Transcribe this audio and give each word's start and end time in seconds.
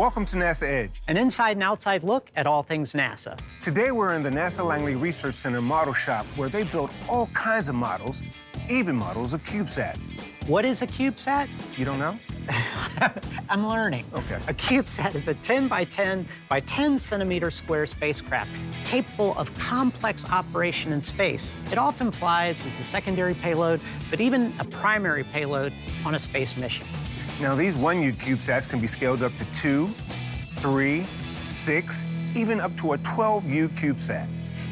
Welcome 0.00 0.24
to 0.24 0.36
NASA 0.38 0.62
Edge. 0.62 1.02
An 1.08 1.18
inside 1.18 1.58
and 1.58 1.62
outside 1.62 2.02
look 2.04 2.30
at 2.34 2.46
all 2.46 2.62
things 2.62 2.94
NASA. 2.94 3.38
Today 3.60 3.90
we're 3.90 4.14
in 4.14 4.22
the 4.22 4.30
NASA 4.30 4.64
Langley 4.64 4.94
Research 4.94 5.34
Center 5.34 5.60
model 5.60 5.92
shop 5.92 6.24
where 6.36 6.48
they 6.48 6.64
build 6.64 6.88
all 7.06 7.26
kinds 7.34 7.68
of 7.68 7.74
models, 7.74 8.22
even 8.70 8.96
models 8.96 9.34
of 9.34 9.44
CubeSats. 9.44 10.10
What 10.46 10.64
is 10.64 10.80
a 10.80 10.86
CubeSat? 10.86 11.50
You 11.76 11.84
don't 11.84 11.98
know? 11.98 12.18
I'm 13.50 13.68
learning. 13.68 14.06
Okay. 14.14 14.36
A 14.48 14.54
CubeSat 14.54 15.16
is 15.16 15.28
a 15.28 15.34
10 15.34 15.68
by 15.68 15.84
10 15.84 16.26
by 16.48 16.60
10 16.60 16.96
centimeter 16.96 17.50
square 17.50 17.84
spacecraft 17.84 18.50
capable 18.86 19.36
of 19.36 19.54
complex 19.58 20.24
operation 20.24 20.94
in 20.94 21.02
space. 21.02 21.50
It 21.70 21.76
often 21.76 22.10
flies 22.10 22.58
as 22.64 22.78
a 22.78 22.84
secondary 22.84 23.34
payload, 23.34 23.82
but 24.08 24.22
even 24.22 24.54
a 24.60 24.64
primary 24.64 25.24
payload 25.24 25.74
on 26.06 26.14
a 26.14 26.18
space 26.18 26.56
mission. 26.56 26.86
Now, 27.40 27.54
these 27.54 27.74
1U 27.74 28.16
CubeSats 28.16 28.68
can 28.68 28.80
be 28.80 28.86
scaled 28.86 29.22
up 29.22 29.32
to 29.38 29.44
two, 29.46 29.88
three, 30.58 31.06
six, 31.42 32.04
even 32.34 32.60
up 32.60 32.76
to 32.76 32.92
a 32.92 32.98
12U 32.98 33.70
CubeSat. 33.78 34.28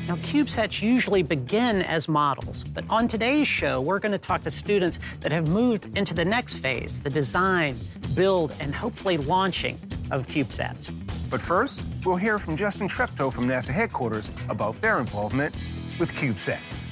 Now, 0.07 0.17
CubeSats 0.17 0.83
usually 0.83 1.23
begin 1.23 1.81
as 1.81 2.09
models, 2.09 2.65
but 2.65 2.85
on 2.91 3.09
today's 3.09 3.49
show, 3.49 3.81
we're 3.81 3.99
going 3.99 4.13
to 4.13 4.19
talk 4.19 4.45
to 4.45 4.51
students 4.51 4.99
that 5.21 5.33
have 5.33 5.49
moved 5.49 5.97
into 5.97 6.13
the 6.13 6.27
next 6.27 6.55
phase 6.59 7.01
the 7.01 7.09
design, 7.09 7.75
build, 8.15 8.53
and 8.61 8.75
hopefully 8.75 9.17
launching 9.17 9.79
of 10.11 10.27
CubeSats. 10.27 10.93
But 11.31 11.41
first, 11.41 11.87
we'll 12.05 12.17
hear 12.17 12.39
from 12.39 12.55
Justin 12.55 12.87
Treptow 12.87 13.33
from 13.33 13.49
NASA 13.49 13.71
headquarters 13.71 14.31
about 14.51 14.79
their 14.83 15.01
involvement 15.01 15.55
with 15.99 16.13
CubeSats. 16.13 16.91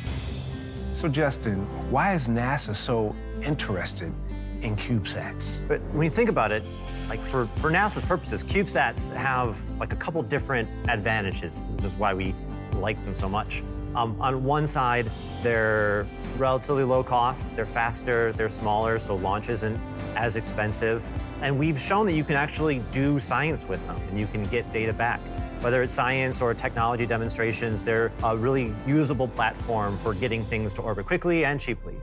So, 0.94 1.06
Justin, 1.06 1.66
why 1.90 2.14
is 2.14 2.28
NASA 2.28 2.74
so 2.74 3.14
interested 3.42 4.14
in 4.62 4.76
CubeSats? 4.76 5.60
But 5.68 5.80
when 5.92 6.04
you 6.04 6.10
think 6.10 6.28
about 6.28 6.52
it, 6.52 6.62
like 7.08 7.20
for, 7.20 7.46
for 7.46 7.70
NASA's 7.70 8.04
purposes, 8.04 8.42
CubeSats 8.42 9.14
have 9.14 9.60
like 9.78 9.92
a 9.92 9.96
couple 9.96 10.22
different 10.22 10.68
advantages, 10.88 11.60
which 11.76 11.84
is 11.84 11.94
why 11.94 12.14
we 12.14 12.34
like 12.74 13.02
them 13.04 13.14
so 13.14 13.28
much. 13.28 13.62
Um, 13.94 14.20
on 14.20 14.44
one 14.44 14.66
side, 14.66 15.10
they're 15.42 16.06
relatively 16.36 16.84
low 16.84 17.02
cost, 17.02 17.48
they're 17.56 17.64
faster, 17.64 18.32
they're 18.34 18.50
smaller, 18.50 18.98
so 18.98 19.16
launch 19.16 19.48
isn't 19.48 19.80
as 20.16 20.36
expensive. 20.36 21.08
And 21.40 21.58
we've 21.58 21.80
shown 21.80 22.04
that 22.06 22.12
you 22.12 22.24
can 22.24 22.36
actually 22.36 22.80
do 22.92 23.18
science 23.18 23.66
with 23.66 23.84
them 23.86 23.98
and 24.10 24.20
you 24.20 24.26
can 24.26 24.42
get 24.44 24.70
data 24.70 24.92
back. 24.92 25.20
Whether 25.62 25.82
it's 25.82 25.94
science 25.94 26.42
or 26.42 26.52
technology 26.52 27.06
demonstrations, 27.06 27.82
they're 27.82 28.12
a 28.22 28.36
really 28.36 28.74
usable 28.86 29.28
platform 29.28 29.96
for 29.98 30.12
getting 30.12 30.44
things 30.44 30.74
to 30.74 30.82
orbit 30.82 31.06
quickly 31.06 31.46
and 31.46 31.58
cheaply. 31.58 31.96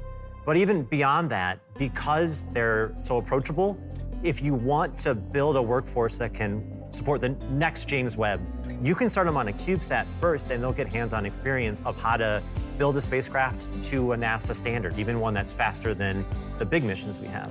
But 0.45 0.57
even 0.57 0.83
beyond 0.83 1.29
that, 1.31 1.59
because 1.77 2.45
they're 2.51 2.93
so 2.99 3.17
approachable, 3.17 3.77
if 4.23 4.41
you 4.41 4.53
want 4.53 4.97
to 4.99 5.15
build 5.15 5.55
a 5.55 5.61
workforce 5.61 6.17
that 6.17 6.33
can 6.33 6.83
support 6.91 7.21
the 7.21 7.29
next 7.29 7.87
James 7.87 8.17
Webb, 8.17 8.41
you 8.81 8.93
can 8.93 9.09
start 9.09 9.25
them 9.25 9.37
on 9.37 9.47
a 9.47 9.53
CubeSat 9.53 10.05
first 10.19 10.51
and 10.51 10.61
they'll 10.61 10.73
get 10.73 10.87
hands-on 10.87 11.25
experience 11.25 11.81
of 11.85 11.99
how 11.99 12.17
to 12.17 12.43
build 12.77 12.95
a 12.97 13.01
spacecraft 13.01 13.69
to 13.83 14.13
a 14.13 14.17
NASA 14.17 14.55
standard, 14.55 14.97
even 14.99 15.19
one 15.19 15.33
that's 15.33 15.51
faster 15.51 15.93
than 15.93 16.25
the 16.59 16.65
big 16.65 16.83
missions 16.83 17.19
we 17.19 17.27
have. 17.27 17.49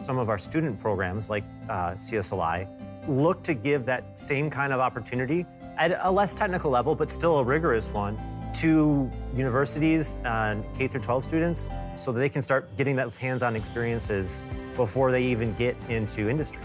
Some 0.00 0.18
of 0.18 0.28
our 0.28 0.38
student 0.38 0.80
programs, 0.80 1.28
like 1.28 1.44
uh, 1.68 1.92
CSLI, 1.92 2.68
look 3.08 3.42
to 3.42 3.54
give 3.54 3.84
that 3.86 4.18
same 4.18 4.48
kind 4.48 4.72
of 4.72 4.80
opportunity 4.80 5.44
at 5.76 5.98
a 6.02 6.10
less 6.10 6.34
technical 6.34 6.70
level, 6.70 6.94
but 6.94 7.10
still 7.10 7.38
a 7.38 7.44
rigorous 7.44 7.90
one, 7.90 8.18
to 8.54 9.10
universities 9.34 10.18
and 10.24 10.64
K 10.74 10.86
through 10.86 11.00
12 11.00 11.24
students 11.24 11.70
so 11.96 12.12
that 12.12 12.20
they 12.20 12.28
can 12.28 12.42
start 12.42 12.74
getting 12.76 12.96
those 12.96 13.16
hands-on 13.16 13.56
experiences 13.56 14.44
before 14.76 15.10
they 15.10 15.22
even 15.22 15.52
get 15.54 15.76
into 15.88 16.28
industry. 16.28 16.62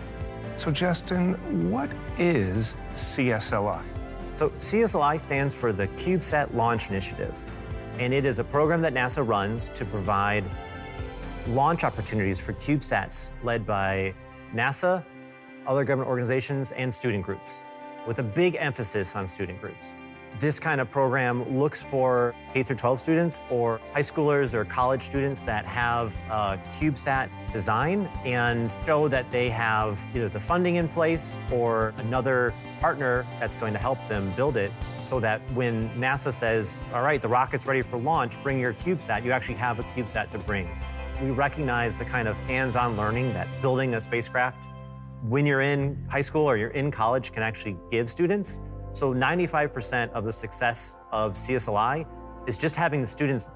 So, 0.56 0.72
Justin, 0.72 1.34
what 1.70 1.90
is 2.18 2.76
CSLI? 2.94 3.84
So, 4.36 4.50
CSLI 4.50 5.20
stands 5.20 5.54
for 5.54 5.72
the 5.72 5.88
CubeSat 5.90 6.54
Launch 6.54 6.90
Initiative, 6.90 7.34
and 8.00 8.14
it 8.14 8.26
is 8.26 8.40
a 8.40 8.44
program 8.44 8.82
that 8.82 8.94
NASA 8.94 9.28
runs 9.28 9.70
to 9.70 9.86
provide 9.86 10.44
launch 11.48 11.84
opportunities 11.84 12.40
for 12.40 12.54
CubeSats 12.54 13.32
led 13.44 13.66
by 13.66 14.14
NASA, 14.54 15.04
other 15.66 15.84
government 15.84 16.10
organizations, 16.10 16.72
and 16.72 16.94
student 16.94 17.24
groups, 17.24 17.62
with 18.08 18.20
a 18.20 18.24
big 18.24 18.56
emphasis 18.60 19.16
on 19.16 19.28
student 19.28 19.62
groups. 19.62 19.96
This 20.40 20.60
kind 20.60 20.80
of 20.80 20.92
program 20.92 21.58
looks 21.58 21.82
for 21.82 22.36
K 22.54 22.62
12 22.62 23.00
students 23.00 23.44
or 23.50 23.80
high 23.92 24.02
schoolers 24.02 24.54
or 24.54 24.66
college 24.66 25.02
students 25.02 25.42
that 25.44 25.66
have 25.66 26.16
a 26.30 26.60
CubeSat 26.78 27.30
design 27.52 28.08
and 28.24 28.72
show 28.86 29.08
that 29.08 29.32
they 29.32 29.50
have 29.50 30.00
either 30.14 30.30
the 30.30 30.40
funding 30.40 30.76
in 30.76 30.90
place 30.90 31.40
or 31.52 31.92
another 31.98 32.54
partner 32.80 33.26
that's 33.40 33.56
going 33.56 33.74
to 33.74 33.80
help 33.80 33.98
them 34.08 34.32
build 34.34 34.58
it 34.58 34.72
so 35.02 35.20
that 35.20 35.42
when 35.54 35.90
NASA 35.92 36.32
says, 36.32 36.82
all 36.94 37.02
right, 37.02 37.20
the 37.22 37.28
rocket's 37.28 37.66
ready 37.66 37.82
for 37.82 37.98
launch, 37.98 38.42
bring 38.44 38.60
your 38.60 38.76
CubeSat, 38.76 39.24
you 39.24 39.32
actually 39.32 39.56
have 39.56 39.80
a 39.80 39.84
CubeSat 39.84 40.30
to 40.30 40.38
bring. 40.38 40.70
We 41.20 41.32
recognize 41.32 41.98
the 41.98 42.06
kind 42.06 42.28
of 42.28 42.38
hands-on 42.42 42.96
learning 42.96 43.34
that 43.34 43.48
building 43.60 43.96
a 43.96 44.02
spacecraft 44.02 44.64
when 45.24 45.48
you're 45.48 45.62
in 45.62 45.98
high 46.12 46.22
school 46.22 46.44
or 46.44 46.58
you're 46.58 46.70
in 46.70 46.92
college 46.92 47.32
can 47.32 47.42
actually 47.42 47.76
give 47.90 48.08
students. 48.08 48.60
So 48.98 49.14
95% 49.14 50.10
of 50.14 50.26
the 50.26 50.32
success 50.32 50.96
of 51.12 51.34
CSLI 51.34 52.04
is 52.48 52.58
just 52.58 52.76
having 52.76 53.00
the 53.00 53.06
students 53.06 53.48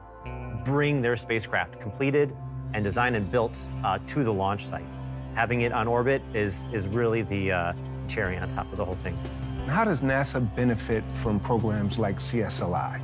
bring 0.63 1.01
their 1.01 1.17
spacecraft 1.17 1.79
completed 1.79 2.35
and 2.75 2.83
designed 2.83 3.15
and 3.15 3.31
built 3.31 3.67
uh, 3.83 3.97
to 4.05 4.23
the 4.23 4.31
launch 4.31 4.67
site. 4.67 4.85
Having 5.33 5.61
it 5.61 5.71
on 5.71 5.87
orbit 5.87 6.21
is, 6.35 6.67
is 6.71 6.87
really 6.87 7.23
the 7.23 7.51
uh, 7.51 7.73
cherry 8.07 8.37
on 8.37 8.53
top 8.53 8.71
of 8.71 8.77
the 8.77 8.85
whole 8.85 8.93
thing. 8.97 9.17
How 9.65 9.83
does 9.83 10.01
NASA 10.01 10.47
benefit 10.55 11.03
from 11.23 11.39
programs 11.39 11.97
like 11.97 12.19
CSLI? 12.19 13.01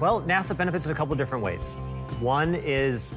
Well, 0.00 0.22
NASA 0.22 0.56
benefits 0.56 0.86
in 0.86 0.92
a 0.92 0.94
couple 0.94 1.14
different 1.14 1.44
ways. 1.44 1.74
One 2.20 2.54
is 2.54 3.12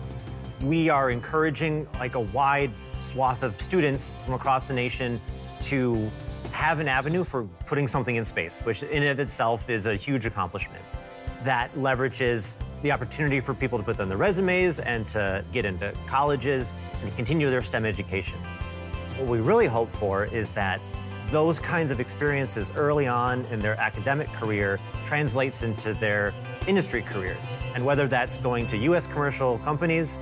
we 0.61 0.89
are 0.89 1.11
encouraging 1.11 1.87
like 1.97 2.15
a 2.15 2.19
wide 2.19 2.71
swath 2.99 3.41
of 3.41 3.61
students 3.61 4.19
from 4.25 4.33
across 4.33 4.67
the 4.67 4.73
nation 4.73 5.21
to 5.61 6.11
have 6.53 6.79
an 6.79 6.87
avenue 6.87 7.23
for 7.23 7.43
putting 7.65 7.87
something 7.87 8.15
in 8.15 8.23
space, 8.23 8.61
which 8.61 8.83
in 8.83 9.03
and 9.03 9.11
of 9.11 9.19
itself 9.19 9.69
is 9.69 9.87
a 9.87 9.95
huge 9.95 10.25
accomplishment. 10.25 10.83
That 11.43 11.73
leverages 11.75 12.57
the 12.83 12.91
opportunity 12.91 13.39
for 13.39 13.53
people 13.53 13.79
to 13.79 13.83
put 13.83 13.99
on 13.99 14.07
their 14.07 14.17
resumes 14.17 14.79
and 14.79 15.05
to 15.07 15.43
get 15.51 15.65
into 15.65 15.91
colleges 16.05 16.75
and 17.01 17.13
continue 17.15 17.49
their 17.49 17.63
STEM 17.63 17.85
education. 17.85 18.37
What 19.17 19.27
we 19.27 19.39
really 19.39 19.65
hope 19.65 19.91
for 19.93 20.25
is 20.25 20.51
that 20.53 20.79
those 21.31 21.57
kinds 21.57 21.91
of 21.91 21.99
experiences 21.99 22.71
early 22.75 23.07
on 23.07 23.45
in 23.45 23.59
their 23.59 23.75
academic 23.79 24.27
career 24.33 24.79
translates 25.05 25.63
into 25.63 25.95
their 25.95 26.33
industry 26.67 27.01
careers. 27.01 27.57
And 27.73 27.83
whether 27.83 28.07
that's 28.07 28.37
going 28.37 28.67
to 28.67 28.77
US 28.77 29.07
commercial 29.07 29.57
companies 29.59 30.19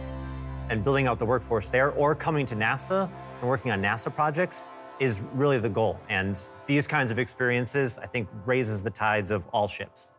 and 0.69 0.81
building 0.81 1.07
out 1.07 1.19
the 1.19 1.25
workforce 1.25 1.69
there 1.69 1.91
or 1.91 2.15
coming 2.15 2.45
to 2.45 2.55
NASA 2.55 3.09
and 3.41 3.49
working 3.49 3.71
on 3.73 3.81
NASA 3.81 4.13
projects, 4.13 4.65
is 5.01 5.19
really 5.33 5.57
the 5.57 5.69
goal. 5.69 5.99
And 6.09 6.39
these 6.67 6.87
kinds 6.87 7.11
of 7.11 7.17
experiences, 7.17 7.97
I 7.97 8.05
think, 8.05 8.29
raises 8.45 8.83
the 8.83 8.91
tides 8.91 9.31
of 9.31 9.43
all 9.51 9.67
ships. 9.67 10.11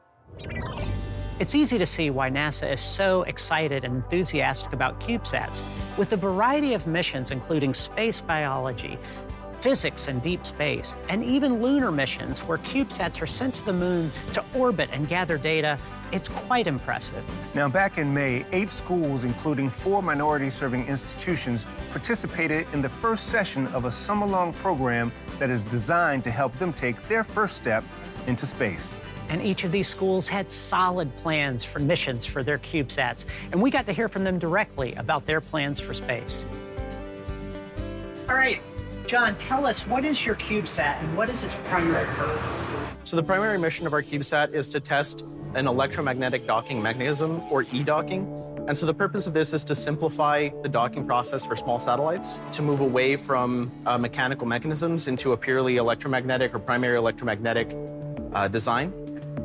It's 1.39 1.55
easy 1.55 1.79
to 1.79 1.87
see 1.87 2.11
why 2.11 2.29
NASA 2.31 2.73
is 2.73 2.81
so 2.81 3.23
excited 3.23 3.85
and 3.85 3.97
enthusiastic 3.97 4.73
about 4.73 5.01
CubeSats. 5.01 5.63
With 5.97 6.13
a 6.13 6.17
variety 6.17 6.75
of 6.75 6.89
missions, 6.89 7.31
including 7.31 7.75
space 7.75 8.21
biology, 8.21 8.99
physics 9.63 10.09
and 10.09 10.21
deep 10.23 10.45
space, 10.45 10.97
and 11.09 11.25
even 11.25 11.63
lunar 11.63 11.93
missions 11.93 12.41
where 12.41 12.59
CubeSats 12.59 13.23
are 13.23 13.27
sent 13.27 13.55
to 13.55 13.65
the 13.65 13.73
moon 13.73 14.11
to 14.33 14.45
orbit 14.55 14.91
and 14.93 15.09
gather 15.09 15.39
data, 15.39 15.79
it's 16.11 16.27
quite 16.27 16.67
impressive. 16.67 17.25
Now, 17.55 17.69
back 17.69 17.97
in 17.97 18.13
May, 18.13 18.45
eight 18.51 18.69
schools, 18.69 19.23
including 19.25 19.71
four 19.71 20.03
minority 20.03 20.51
serving 20.51 20.87
institutions, 20.89 21.67
participated 21.93 22.67
in 22.73 22.83
the 22.83 22.89
first 22.89 23.29
session 23.29 23.69
of 23.69 23.85
a 23.85 23.91
summer 23.91 24.27
long 24.27 24.53
program 24.53 25.13
that 25.39 25.49
is 25.49 25.63
designed 25.63 26.25
to 26.25 26.31
help 26.33 26.59
them 26.59 26.73
take 26.73 27.09
their 27.09 27.23
first 27.23 27.55
step 27.55 27.85
into 28.27 28.47
space. 28.47 29.01
And 29.29 29.41
each 29.41 29.63
of 29.63 29.71
these 29.71 29.87
schools 29.87 30.27
had 30.27 30.51
solid 30.51 31.15
plans 31.17 31.63
for 31.63 31.79
missions 31.79 32.27
for 32.27 32.43
their 32.43 32.59
CubeSats, 32.59 33.27
and 33.53 33.63
we 33.63 33.71
got 33.71 33.87
to 33.87 33.93
hear 33.93 34.09
from 34.09 34.25
them 34.25 34.41
directly 34.41 34.95
about 34.97 35.25
their 35.25 35.41
plans 35.41 35.79
for 35.79 35.95
space. 35.95 36.47
All 38.29 38.35
right, 38.35 38.61
John, 39.13 39.37
tell 39.37 39.67
us 39.67 39.87
what 39.87 40.07
is 40.07 40.25
your 40.25 40.37
CubeSat 40.37 40.99
and 41.03 41.15
what 41.15 41.29
is 41.29 41.43
its 41.43 41.55
primary 41.65 42.07
purpose? 42.15 42.67
So, 43.05 43.15
the 43.15 43.23
primary 43.23 43.59
mission 43.59 43.87
of 43.87 43.93
our 43.93 44.03
CubeSat 44.03 44.55
is 44.55 44.71
to 44.71 44.81
test 44.81 45.27
an 45.55 45.67
electromagnetic 45.67 46.47
docking 46.47 46.83
mechanism, 46.83 47.43
or 47.53 47.67
e 47.75 47.83
docking. 47.83 48.27
And 48.69 48.79
so, 48.79 48.87
the 48.87 48.95
purpose 48.95 49.27
of 49.27 49.35
this 49.35 49.53
is 49.53 49.65
to 49.65 49.75
simplify 49.75 50.49
the 50.63 50.69
docking 50.71 51.07
process 51.07 51.45
for 51.45 51.57
small 51.57 51.79
satellites, 51.79 52.41
to 52.53 52.63
move 52.63 52.81
away 52.81 53.17
from 53.17 53.71
uh, 53.85 53.99
mechanical 53.99 54.47
mechanisms 54.47 55.09
into 55.09 55.33
a 55.33 55.37
purely 55.37 55.77
electromagnetic 55.77 56.55
or 56.55 56.59
primary 56.59 56.97
electromagnetic 56.97 57.77
uh, 58.33 58.49
design. 58.49 58.95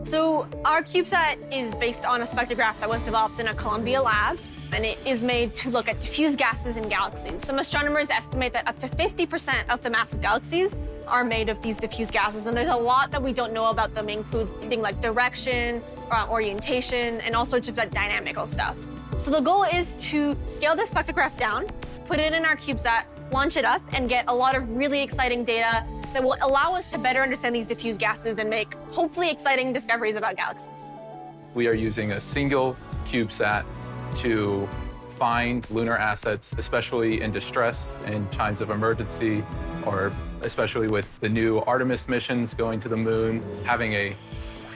So, 0.05 0.47
our 0.63 0.81
CubeSat 0.81 1.51
is 1.51 1.75
based 1.75 2.05
on 2.05 2.21
a 2.21 2.25
spectrograph 2.25 2.79
that 2.79 2.87
was 2.87 3.03
developed 3.03 3.41
in 3.41 3.49
a 3.49 3.53
Columbia 3.53 4.01
lab. 4.01 4.39
And 4.73 4.85
it 4.85 4.97
is 5.05 5.23
made 5.23 5.53
to 5.55 5.69
look 5.69 5.87
at 5.87 5.99
diffuse 6.01 6.35
gases 6.35 6.77
in 6.77 6.87
galaxies. 6.89 7.45
Some 7.45 7.59
astronomers 7.59 8.09
estimate 8.09 8.53
that 8.53 8.67
up 8.67 8.77
to 8.79 8.87
50% 8.87 9.69
of 9.69 9.81
the 9.81 9.89
mass 9.89 10.13
of 10.13 10.21
galaxies 10.21 10.75
are 11.07 11.23
made 11.23 11.49
of 11.49 11.61
these 11.61 11.77
diffuse 11.77 12.11
gases, 12.11 12.45
and 12.45 12.55
there's 12.55 12.67
a 12.67 12.75
lot 12.75 13.11
that 13.11 13.21
we 13.21 13.31
don't 13.31 13.53
know 13.53 13.67
about 13.67 13.93
them, 13.93 14.09
including 14.09 14.69
things 14.69 14.81
like 14.81 15.01
direction, 15.01 15.81
uh, 16.11 16.27
orientation, 16.29 17.21
and 17.21 17.35
all 17.35 17.45
sorts 17.45 17.67
of 17.67 17.75
that 17.75 17.91
dynamical 17.91 18.45
stuff. 18.47 18.75
So 19.17 19.31
the 19.31 19.39
goal 19.39 19.63
is 19.63 19.93
to 19.95 20.37
scale 20.45 20.75
this 20.75 20.91
spectrograph 20.91 21.37
down, 21.37 21.67
put 22.05 22.19
it 22.19 22.33
in 22.33 22.45
our 22.45 22.55
CubeSat, 22.55 23.03
launch 23.31 23.57
it 23.57 23.65
up, 23.65 23.81
and 23.93 24.07
get 24.07 24.25
a 24.27 24.35
lot 24.35 24.55
of 24.55 24.69
really 24.69 25.01
exciting 25.01 25.43
data 25.43 25.83
that 26.13 26.23
will 26.23 26.37
allow 26.41 26.73
us 26.73 26.89
to 26.91 26.97
better 26.97 27.21
understand 27.21 27.55
these 27.55 27.65
diffuse 27.65 27.97
gases 27.97 28.37
and 28.37 28.49
make 28.49 28.73
hopefully 28.91 29.29
exciting 29.29 29.73
discoveries 29.73 30.15
about 30.15 30.35
galaxies. 30.35 30.95
We 31.53 31.67
are 31.67 31.73
using 31.73 32.11
a 32.11 32.19
single 32.19 32.77
CubeSat 33.05 33.65
to 34.15 34.67
find 35.09 35.69
lunar 35.71 35.97
assets, 35.97 36.53
especially 36.57 37.21
in 37.21 37.31
distress, 37.31 37.97
in 38.05 38.27
times 38.29 38.61
of 38.61 38.69
emergency, 38.69 39.43
or 39.85 40.11
especially 40.41 40.87
with 40.87 41.09
the 41.19 41.29
new 41.29 41.59
Artemis 41.59 42.07
missions 42.07 42.53
going 42.53 42.79
to 42.79 42.89
the 42.89 42.97
moon, 42.97 43.43
having 43.63 43.93
a 43.93 44.15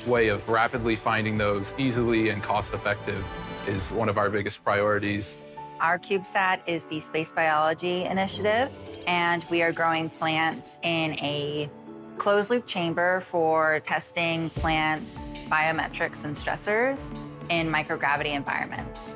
way 0.07 0.29
of 0.29 0.47
rapidly 0.49 0.95
finding 0.95 1.37
those 1.37 1.73
easily 1.77 2.29
and 2.29 2.41
cost 2.41 2.73
effective 2.73 3.23
is 3.67 3.91
one 3.91 4.09
of 4.09 4.17
our 4.17 4.29
biggest 4.29 4.63
priorities. 4.63 5.39
Our 5.79 5.99
CubeSat 5.99 6.61
is 6.65 6.85
the 6.85 6.99
Space 6.99 7.31
Biology 7.31 8.05
Initiative, 8.05 8.69
and 9.05 9.43
we 9.49 9.61
are 9.61 9.71
growing 9.71 10.09
plants 10.09 10.77
in 10.81 11.13
a 11.19 11.69
closed 12.17 12.49
loop 12.49 12.65
chamber 12.65 13.21
for 13.21 13.79
testing 13.81 14.49
plant 14.51 15.03
biometrics 15.49 16.23
and 16.23 16.35
stressors 16.35 17.15
in 17.51 17.69
microgravity 17.69 18.33
environments. 18.33 19.15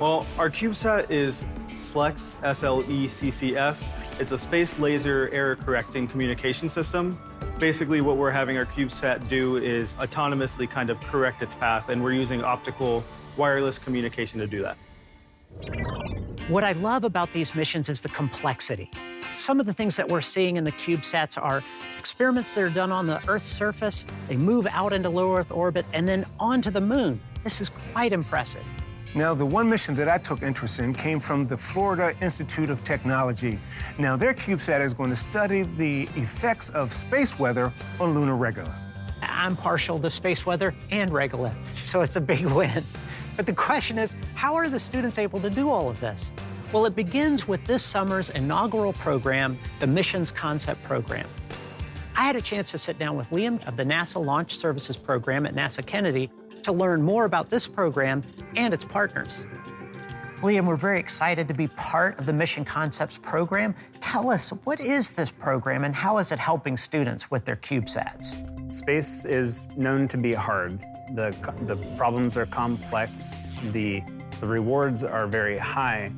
Well, 0.00 0.26
our 0.38 0.50
CubeSat 0.50 1.10
is 1.10 1.44
SLECS, 1.72 2.36
S-L-E-C-C-S. 2.42 3.88
It's 4.18 4.32
a 4.32 4.38
space 4.38 4.78
laser 4.78 5.28
error 5.30 5.56
correcting 5.56 6.08
communication 6.08 6.68
system. 6.68 7.18
Basically, 7.58 8.00
what 8.00 8.16
we're 8.16 8.30
having 8.30 8.56
our 8.56 8.64
CubeSat 8.64 9.28
do 9.28 9.56
is 9.56 9.96
autonomously 9.96 10.68
kind 10.68 10.90
of 10.90 11.00
correct 11.02 11.42
its 11.42 11.54
path, 11.54 11.90
and 11.90 12.02
we're 12.02 12.12
using 12.12 12.42
optical 12.42 13.04
wireless 13.36 13.78
communication 13.78 14.40
to 14.40 14.46
do 14.46 14.62
that. 14.62 14.76
What 16.48 16.64
I 16.64 16.72
love 16.72 17.04
about 17.04 17.32
these 17.32 17.54
missions 17.54 17.88
is 17.88 18.00
the 18.00 18.08
complexity. 18.08 18.90
Some 19.32 19.60
of 19.60 19.66
the 19.66 19.72
things 19.72 19.96
that 19.96 20.08
we're 20.08 20.20
seeing 20.20 20.56
in 20.56 20.64
the 20.64 20.72
CubeSats 20.72 21.42
are 21.42 21.62
experiments 21.98 22.54
that 22.54 22.62
are 22.62 22.70
done 22.70 22.92
on 22.92 23.06
the 23.06 23.20
Earth's 23.28 23.44
surface, 23.46 24.06
they 24.28 24.36
move 24.36 24.66
out 24.70 24.92
into 24.92 25.10
low 25.10 25.36
Earth 25.36 25.50
orbit, 25.50 25.84
and 25.92 26.06
then 26.06 26.24
onto 26.38 26.70
the 26.70 26.80
moon. 26.80 27.20
This 27.46 27.60
is 27.60 27.70
quite 27.92 28.12
impressive. 28.12 28.64
Now, 29.14 29.32
the 29.32 29.46
one 29.46 29.70
mission 29.70 29.94
that 29.94 30.08
I 30.08 30.18
took 30.18 30.42
interest 30.42 30.80
in 30.80 30.92
came 30.92 31.20
from 31.20 31.46
the 31.46 31.56
Florida 31.56 32.12
Institute 32.20 32.70
of 32.70 32.82
Technology. 32.82 33.60
Now, 34.00 34.16
their 34.16 34.34
CubeSat 34.34 34.80
is 34.80 34.92
going 34.92 35.10
to 35.10 35.16
study 35.16 35.62
the 35.62 36.08
effects 36.16 36.70
of 36.70 36.92
space 36.92 37.38
weather 37.38 37.72
on 38.00 38.14
lunar 38.14 38.34
regolith. 38.34 38.76
I'm 39.22 39.56
partial 39.56 40.00
to 40.00 40.10
space 40.10 40.44
weather 40.44 40.74
and 40.90 41.12
regolith, 41.12 41.54
so 41.84 42.00
it's 42.00 42.16
a 42.16 42.20
big 42.20 42.46
win. 42.46 42.82
But 43.36 43.46
the 43.46 43.52
question 43.52 43.96
is, 43.96 44.16
how 44.34 44.56
are 44.56 44.68
the 44.68 44.80
students 44.80 45.16
able 45.16 45.40
to 45.42 45.48
do 45.48 45.70
all 45.70 45.88
of 45.88 46.00
this? 46.00 46.32
Well, 46.72 46.84
it 46.84 46.96
begins 46.96 47.46
with 47.46 47.64
this 47.64 47.84
summer's 47.84 48.30
inaugural 48.30 48.92
program, 48.94 49.56
the 49.78 49.86
Missions 49.86 50.32
Concept 50.32 50.82
Program. 50.82 51.28
I 52.16 52.24
had 52.24 52.34
a 52.34 52.42
chance 52.42 52.72
to 52.72 52.78
sit 52.78 52.98
down 52.98 53.16
with 53.16 53.30
Liam 53.30 53.64
of 53.68 53.76
the 53.76 53.84
NASA 53.84 54.24
Launch 54.24 54.56
Services 54.56 54.96
Program 54.96 55.46
at 55.46 55.54
NASA 55.54 55.86
Kennedy 55.86 56.28
to 56.66 56.72
learn 56.72 57.00
more 57.00 57.24
about 57.24 57.48
this 57.48 57.66
program 57.66 58.22
and 58.56 58.74
its 58.74 58.84
partners. 58.84 59.46
Liam, 60.42 60.66
we're 60.66 60.76
very 60.76 60.98
excited 60.98 61.46
to 61.48 61.54
be 61.54 61.68
part 61.68 62.18
of 62.18 62.26
the 62.26 62.32
Mission 62.32 62.64
Concepts 62.64 63.18
program. 63.18 63.74
Tell 64.00 64.30
us, 64.30 64.50
what 64.64 64.80
is 64.80 65.12
this 65.12 65.30
program 65.30 65.84
and 65.84 65.94
how 65.94 66.18
is 66.18 66.32
it 66.32 66.38
helping 66.40 66.76
students 66.76 67.30
with 67.30 67.44
their 67.44 67.56
CubeSats? 67.56 68.36
Space 68.70 69.24
is 69.24 69.64
known 69.76 70.08
to 70.08 70.18
be 70.18 70.34
hard. 70.34 70.80
The, 71.14 71.34
the 71.62 71.76
problems 71.96 72.36
are 72.36 72.46
complex, 72.46 73.46
the, 73.70 74.02
the 74.40 74.46
rewards 74.46 75.04
are 75.04 75.28
very 75.28 75.56
high, 75.56 76.10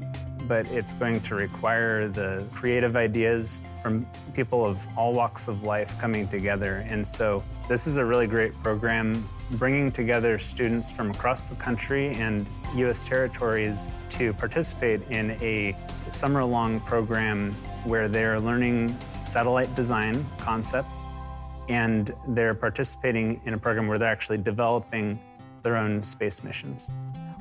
but 0.48 0.66
it's 0.68 0.94
going 0.94 1.20
to 1.20 1.34
require 1.34 2.08
the 2.08 2.44
creative 2.54 2.96
ideas 2.96 3.60
from 3.82 4.06
people 4.34 4.64
of 4.64 4.86
all 4.96 5.12
walks 5.12 5.46
of 5.46 5.62
life 5.62 5.96
coming 5.98 6.26
together. 6.26 6.86
And 6.88 7.06
so 7.06 7.44
this 7.68 7.86
is 7.86 7.98
a 7.98 8.04
really 8.04 8.26
great 8.26 8.60
program 8.62 9.28
bringing 9.52 9.90
together 9.90 10.38
students 10.38 10.90
from 10.90 11.10
across 11.10 11.48
the 11.48 11.54
country 11.56 12.14
and 12.14 12.46
U.S. 12.76 13.04
territories 13.04 13.88
to 14.10 14.32
participate 14.32 15.02
in 15.10 15.32
a 15.42 15.76
summer-long 16.10 16.80
program 16.80 17.54
where 17.84 18.08
they're 18.08 18.40
learning 18.40 18.96
satellite 19.24 19.74
design 19.74 20.26
concepts 20.38 21.08
and 21.68 22.14
they're 22.28 22.54
participating 22.54 23.40
in 23.44 23.52
a 23.52 23.58
program 23.58 23.86
where 23.86 23.98
they're 23.98 24.08
actually 24.08 24.38
developing 24.38 25.18
their 25.62 25.76
own 25.76 26.02
space 26.02 26.42
missions. 26.42 26.88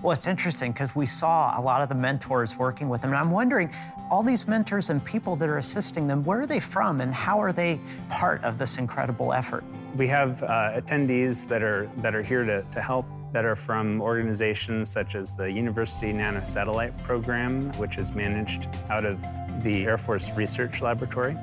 Well, 0.03 0.13
it's 0.13 0.27
interesting 0.27 0.73
because 0.73 0.95
we 0.95 1.07
saw 1.07 1.59
a 1.59 1.61
lot 1.61 1.81
of 1.81 1.89
the 1.89 1.95
mentors 1.95 2.55
working 2.55 2.87
with 2.87 3.01
them. 3.01 3.09
And 3.09 3.17
I'm 3.17 3.31
wondering, 3.31 3.73
all 4.11 4.21
these 4.21 4.47
mentors 4.47 4.91
and 4.91 5.03
people 5.03 5.35
that 5.37 5.49
are 5.49 5.57
assisting 5.57 6.07
them, 6.07 6.23
where 6.23 6.41
are 6.41 6.45
they 6.45 6.59
from 6.59 7.01
and 7.01 7.11
how 7.11 7.39
are 7.39 7.51
they 7.51 7.79
part 8.07 8.43
of 8.43 8.59
this 8.59 8.77
incredible 8.77 9.33
effort? 9.33 9.63
We 9.95 10.07
have 10.09 10.43
uh, 10.43 10.79
attendees 10.79 11.47
that 11.47 11.63
are, 11.63 11.89
that 11.97 12.13
are 12.13 12.21
here 12.21 12.45
to, 12.45 12.61
to 12.61 12.81
help 12.81 13.07
that 13.33 13.43
are 13.43 13.55
from 13.55 13.99
organizations 13.99 14.89
such 14.89 15.15
as 15.15 15.35
the 15.35 15.51
University 15.51 16.13
Nanosatellite 16.13 17.01
Program, 17.03 17.71
which 17.73 17.97
is 17.97 18.13
managed 18.13 18.69
out 18.89 19.03
of 19.03 19.19
the 19.63 19.83
Air 19.83 19.97
Force 19.97 20.31
Research 20.31 20.81
Laboratory. 20.81 21.35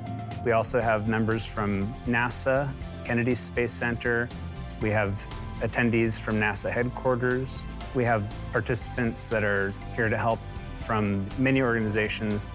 We 0.45 0.53
also 0.53 0.79
have 0.79 1.09
members 1.09 1.45
from 1.45 1.93
NASA, 2.05 2.71
Kennedy 3.03 3.35
Space 3.35 3.73
Center. 3.73 4.29
We 4.81 4.91
have 4.91 5.27
attendees 5.59 6.19
from 6.19 6.39
NASA 6.39 6.71
headquarters. 6.71 7.65
We 7.95 8.03
have 8.03 8.31
participants 8.51 9.27
that 9.29 9.43
are 9.43 9.73
here 9.95 10.09
to 10.09 10.17
help 10.17 10.39
from 10.75 11.25
many 11.37 11.61
organizations 11.61 12.47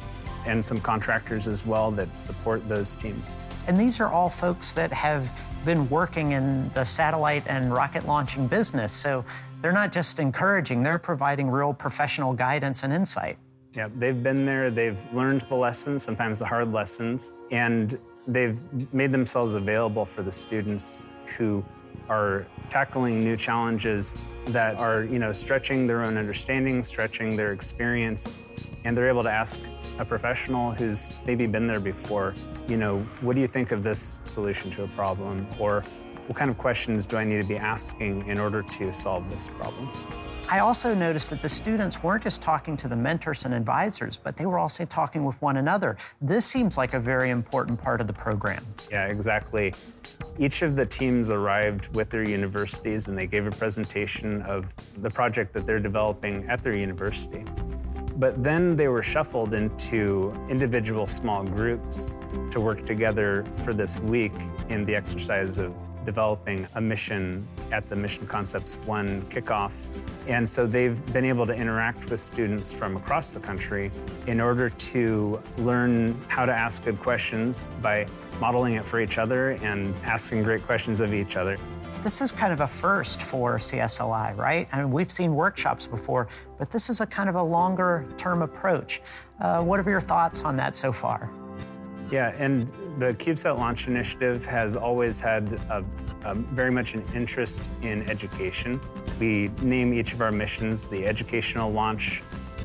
and 0.46 0.64
some 0.64 0.80
contractors 0.80 1.46
as 1.46 1.66
well 1.66 1.90
that 1.92 2.20
support 2.20 2.66
those 2.68 2.94
teams. 2.94 3.36
And 3.66 3.78
these 3.78 4.00
are 4.00 4.08
all 4.08 4.30
folks 4.30 4.72
that 4.74 4.92
have 4.92 5.32
been 5.64 5.88
working 5.88 6.32
in 6.32 6.70
the 6.74 6.84
satellite 6.84 7.44
and 7.46 7.72
rocket 7.72 8.06
launching 8.06 8.46
business. 8.46 8.92
So 8.92 9.24
they're 9.60 9.72
not 9.72 9.92
just 9.92 10.18
encouraging, 10.18 10.82
they're 10.82 10.98
providing 10.98 11.50
real 11.50 11.74
professional 11.74 12.32
guidance 12.32 12.82
and 12.82 12.92
insight. 12.92 13.38
Yeah, 13.74 13.88
they've 13.96 14.22
been 14.22 14.46
there, 14.46 14.70
they've 14.70 15.00
learned 15.12 15.42
the 15.42 15.54
lessons, 15.54 16.02
sometimes 16.02 16.38
the 16.38 16.46
hard 16.46 16.72
lessons, 16.72 17.30
and 17.50 17.98
they've 18.26 18.58
made 18.92 19.12
themselves 19.12 19.54
available 19.54 20.04
for 20.04 20.22
the 20.22 20.32
students 20.32 21.04
who 21.36 21.64
are 22.08 22.46
tackling 22.68 23.20
new 23.20 23.36
challenges 23.36 24.14
that 24.46 24.78
are, 24.78 25.04
you 25.04 25.18
know, 25.18 25.32
stretching 25.32 25.86
their 25.86 26.02
own 26.02 26.16
understanding, 26.16 26.82
stretching 26.82 27.36
their 27.36 27.52
experience, 27.52 28.38
and 28.84 28.96
they're 28.96 29.08
able 29.08 29.22
to 29.22 29.30
ask 29.30 29.60
a 29.98 30.04
professional 30.04 30.72
who's 30.72 31.10
maybe 31.26 31.46
been 31.46 31.66
there 31.66 31.80
before, 31.80 32.34
you 32.68 32.76
know, 32.76 33.00
what 33.20 33.34
do 33.34 33.40
you 33.40 33.46
think 33.46 33.70
of 33.70 33.82
this 33.82 34.20
solution 34.24 34.70
to 34.72 34.84
a 34.84 34.88
problem? 34.88 35.46
Or 35.58 35.82
what 36.26 36.36
kind 36.36 36.50
of 36.50 36.56
questions 36.56 37.06
do 37.06 37.16
I 37.16 37.24
need 37.24 37.42
to 37.42 37.48
be 37.48 37.56
asking 37.56 38.26
in 38.26 38.38
order 38.38 38.62
to 38.62 38.92
solve 38.92 39.28
this 39.30 39.48
problem? 39.48 39.90
I 40.52 40.58
also 40.58 40.94
noticed 40.94 41.30
that 41.30 41.42
the 41.42 41.48
students 41.48 42.02
weren't 42.02 42.24
just 42.24 42.42
talking 42.42 42.76
to 42.78 42.88
the 42.88 42.96
mentors 42.96 43.44
and 43.44 43.54
advisors, 43.54 44.16
but 44.16 44.36
they 44.36 44.46
were 44.46 44.58
also 44.58 44.84
talking 44.84 45.24
with 45.24 45.40
one 45.40 45.58
another. 45.58 45.96
This 46.20 46.44
seems 46.44 46.76
like 46.76 46.92
a 46.92 46.98
very 46.98 47.30
important 47.30 47.80
part 47.80 48.00
of 48.00 48.08
the 48.08 48.12
program. 48.12 48.66
Yeah, 48.90 49.06
exactly. 49.06 49.72
Each 50.40 50.62
of 50.62 50.74
the 50.74 50.84
teams 50.84 51.30
arrived 51.30 51.94
with 51.94 52.10
their 52.10 52.28
universities 52.28 53.06
and 53.06 53.16
they 53.16 53.28
gave 53.28 53.46
a 53.46 53.52
presentation 53.52 54.42
of 54.42 54.66
the 55.00 55.08
project 55.08 55.52
that 55.52 55.66
they're 55.66 55.78
developing 55.78 56.48
at 56.48 56.64
their 56.64 56.74
university. 56.74 57.44
But 58.16 58.42
then 58.42 58.74
they 58.74 58.88
were 58.88 59.04
shuffled 59.04 59.54
into 59.54 60.34
individual 60.48 61.06
small 61.06 61.44
groups 61.44 62.16
to 62.50 62.60
work 62.60 62.84
together 62.84 63.46
for 63.58 63.72
this 63.72 64.00
week 64.00 64.34
in 64.68 64.84
the 64.84 64.96
exercise 64.96 65.58
of 65.58 65.72
developing 66.04 66.66
a 66.74 66.80
mission 66.80 67.46
at 67.72 67.88
the 67.88 67.96
Mission 67.96 68.26
Concepts 68.26 68.76
1 68.86 69.22
kickoff. 69.28 69.72
And 70.26 70.48
so 70.48 70.66
they've 70.66 71.04
been 71.12 71.24
able 71.24 71.46
to 71.46 71.52
interact 71.52 72.10
with 72.10 72.20
students 72.20 72.72
from 72.72 72.96
across 72.96 73.32
the 73.34 73.40
country 73.40 73.90
in 74.26 74.40
order 74.40 74.70
to 74.70 75.42
learn 75.58 76.20
how 76.28 76.46
to 76.46 76.52
ask 76.52 76.84
good 76.84 77.00
questions 77.00 77.68
by 77.82 78.06
modeling 78.40 78.74
it 78.74 78.84
for 78.84 79.00
each 79.00 79.18
other 79.18 79.50
and 79.62 79.94
asking 80.04 80.42
great 80.42 80.64
questions 80.64 81.00
of 81.00 81.12
each 81.12 81.36
other. 81.36 81.58
This 82.02 82.22
is 82.22 82.32
kind 82.32 82.50
of 82.50 82.60
a 82.60 82.66
first 82.66 83.20
for 83.20 83.58
CSLI, 83.58 84.34
right? 84.34 84.66
I 84.72 84.78
mean, 84.78 84.90
we've 84.90 85.12
seen 85.12 85.34
workshops 85.34 85.86
before, 85.86 86.28
but 86.58 86.70
this 86.70 86.88
is 86.88 87.02
a 87.02 87.06
kind 87.06 87.28
of 87.28 87.34
a 87.34 87.42
longer 87.42 88.06
term 88.16 88.40
approach. 88.40 89.02
Uh, 89.38 89.62
what 89.62 89.80
are 89.80 89.90
your 89.90 90.00
thoughts 90.00 90.42
on 90.42 90.56
that 90.56 90.74
so 90.74 90.92
far? 90.92 91.30
Yeah, 92.10 92.34
and 92.38 92.66
the 92.98 93.14
CubeSat 93.14 93.56
Launch 93.56 93.86
Initiative 93.86 94.44
has 94.44 94.74
always 94.74 95.20
had 95.20 95.52
a, 95.70 95.84
a 96.24 96.34
very 96.34 96.70
much 96.70 96.94
an 96.94 97.04
interest 97.14 97.68
in 97.82 98.08
education. 98.10 98.80
We 99.20 99.48
name 99.62 99.94
each 99.94 100.12
of 100.12 100.20
our 100.20 100.32
missions 100.32 100.88
the 100.88 101.06
Educational 101.06 101.70
Launch 101.70 102.22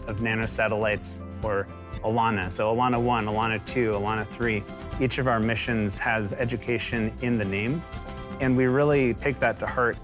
of 0.07 0.17
nanosatellites 0.17 1.19
or 1.43 1.67
ELaNa. 2.03 2.51
So 2.51 2.73
ELaNa 2.73 2.99
1, 2.99 3.25
ELaNa 3.27 3.65
2, 3.65 3.91
ELaNa 3.91 4.27
3. 4.27 4.63
Each 4.99 5.19
of 5.19 5.27
our 5.27 5.39
missions 5.39 5.97
has 5.99 6.33
education 6.33 7.13
in 7.21 7.37
the 7.37 7.45
name, 7.45 7.83
and 8.39 8.57
we 8.57 8.65
really 8.65 9.13
take 9.15 9.39
that 9.41 9.59
to 9.59 9.67
heart. 9.67 9.97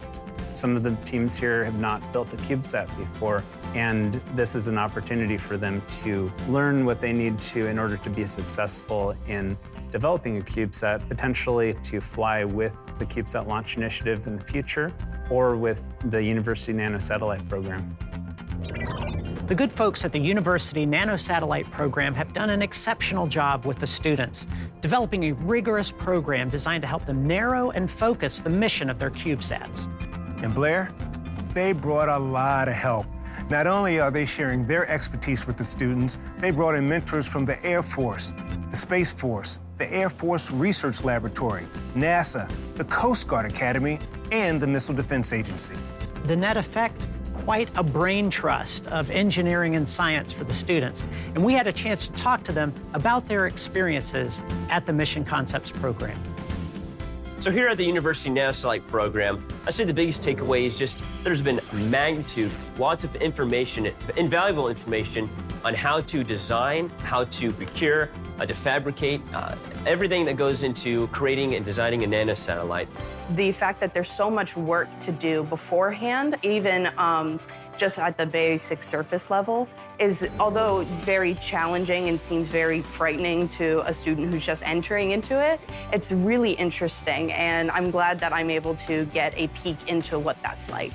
Some 0.53 0.75
of 0.75 0.83
the 0.83 0.95
teams 1.05 1.36
here 1.36 1.63
have 1.63 1.79
not 1.79 2.13
built 2.13 2.31
a 2.33 2.38
CubeSat 2.38 2.95
before, 2.95 3.43
and 3.75 4.16
this 4.36 4.56
is 4.56 4.68
an 4.68 4.78
opportunity 4.78 5.38
for 5.38 5.58
them 5.58 5.82
to 6.04 6.32
learn 6.48 6.86
what 6.86 7.00
they 7.00 7.13
need 7.13 7.40
to 7.40 7.68
in 7.68 7.80
order 7.80 7.98
to 7.98 8.10
be 8.10 8.25
successful 8.25 9.16
in 9.28 9.58
developing 9.92 10.38
a 10.38 10.42
CubeSat, 10.42 11.08
potentially 11.08 11.74
to 11.84 12.01
fly 12.01 12.44
with 12.44 12.75
the 13.00 13.06
CubeSat 13.06 13.48
Launch 13.48 13.78
Initiative 13.78 14.28
in 14.28 14.38
the 14.38 14.44
future 14.44 14.92
or 15.30 15.56
with 15.56 15.84
the 16.10 16.22
University 16.22 16.74
Nanosatellite 16.74 17.48
Program. 17.50 17.98
The 19.48 19.56
good 19.56 19.72
folks 19.72 20.06
at 20.06 20.13
the 20.13 20.20
University 20.20 20.86
Nanosatellite 20.86 21.70
Program 21.72 22.13
have 22.13 22.32
done 22.32 22.50
an 22.50 22.62
exceptional 22.62 23.28
job 23.28 23.66
with 23.66 23.80
the 23.80 23.88
students, 23.88 24.48
developing 24.80 25.25
a 25.25 25.32
rigorous 25.34 25.92
program 25.92 26.48
designed 26.48 26.84
to 26.84 26.88
help 26.88 27.06
them 27.06 27.28
narrow 27.28 27.72
and 27.72 27.92
focus 27.92 28.42
the 28.42 28.50
mission 28.50 28.90
of 28.90 28.98
their 28.98 29.10
CubeSats. 29.10 29.88
And 30.42 30.54
Blair, 30.54 30.94
they 31.54 31.74
brought 31.74 32.08
a 32.08 32.18
lot 32.18 32.70
of 32.70 32.75
help. 32.75 33.08
Not 33.50 33.67
only 33.67 34.00
are 34.00 34.11
they 34.11 34.25
sharing 34.25 34.65
their 34.65 34.89
expertise 34.89 35.45
with 35.45 35.57
the 35.57 35.65
students, 35.65 36.17
they 36.39 36.51
brought 36.51 36.75
in 36.75 36.88
mentors 36.88 37.27
from 37.27 37.45
the 37.45 37.63
Air 37.65 37.83
Force, 37.83 38.33
the 38.69 38.77
Space 38.77 39.11
Force, 39.11 39.59
the 39.77 39.91
Air 39.91 40.09
Force 40.09 40.51
Research 40.51 41.03
Laboratory, 41.03 41.65
NASA, 41.95 42.50
the 42.75 42.85
Coast 42.85 43.27
Guard 43.27 43.45
Academy, 43.45 44.00
and 44.31 44.61
the 44.61 44.67
Missile 44.67 44.95
Defense 44.95 45.33
Agency. 45.33 45.73
The 46.25 46.35
net 46.35 46.57
effect 46.57 47.01
quite 47.43 47.69
a 47.75 47.83
brain 47.83 48.29
trust 48.29 48.85
of 48.88 49.09
engineering 49.09 49.75
and 49.75 49.88
science 49.88 50.31
for 50.31 50.43
the 50.43 50.53
students. 50.53 51.03
And 51.33 51.43
we 51.43 51.53
had 51.53 51.67
a 51.67 51.73
chance 51.73 52.05
to 52.05 52.13
talk 52.13 52.43
to 52.43 52.51
them 52.51 52.73
about 52.93 53.27
their 53.27 53.47
experiences 53.47 54.39
at 54.69 54.85
the 54.85 54.93
Mission 54.93 55.25
Concepts 55.25 55.71
program. 55.71 56.21
So 57.41 57.50
here 57.50 57.69
at 57.69 57.77
the 57.79 57.83
University 57.83 58.29
Nanosatellite 58.29 58.86
program, 58.86 59.43
I 59.65 59.71
say 59.71 59.83
the 59.83 59.91
biggest 59.91 60.21
takeaway 60.21 60.67
is 60.67 60.77
just 60.77 61.00
there's 61.24 61.41
been 61.41 61.60
magnitude, 61.89 62.51
lots 62.77 63.03
of 63.03 63.15
information, 63.15 63.91
invaluable 64.15 64.67
information 64.67 65.27
on 65.65 65.74
how 65.74 66.01
to 66.01 66.24
design, 66.24 66.89
how 67.00 67.24
to 67.24 67.51
procure, 67.51 68.12
uh, 68.39 68.45
to 68.45 68.53
fabricate, 68.53 69.21
uh, 69.33 69.55
everything 69.88 70.24
that 70.25 70.38
goes 70.38 70.62
into 70.62 71.07
creating 71.07 71.55
and 71.55 71.65
designing 71.65 72.03
a 72.03 72.07
nanosatellite. 72.07 72.86
The 73.31 73.51
fact 73.51 73.79
that 73.79 73.91
there's 73.91 74.12
so 74.12 74.29
much 74.29 74.55
work 74.55 74.88
to 75.00 75.12
do 75.12 75.41
beforehand, 75.45 76.36
even 76.43 76.91
um, 77.00 77.39
just 77.81 77.97
at 77.97 78.15
the 78.15 78.27
basic 78.27 78.83
surface 78.83 79.31
level, 79.31 79.67
is 79.97 80.29
although 80.39 80.83
very 81.13 81.33
challenging 81.35 82.09
and 82.09 82.21
seems 82.21 82.47
very 82.47 82.81
frightening 82.83 83.50
to 83.50 83.81
a 83.89 83.91
student 83.91 84.31
who's 84.31 84.45
just 84.45 84.61
entering 84.63 85.09
into 85.09 85.35
it, 85.50 85.59
it's 85.91 86.11
really 86.11 86.51
interesting. 86.65 87.31
And 87.31 87.71
I'm 87.71 87.89
glad 87.89 88.19
that 88.19 88.33
I'm 88.33 88.51
able 88.51 88.75
to 88.88 89.05
get 89.05 89.33
a 89.35 89.47
peek 89.59 89.79
into 89.89 90.19
what 90.19 90.38
that's 90.43 90.69
like. 90.69 90.93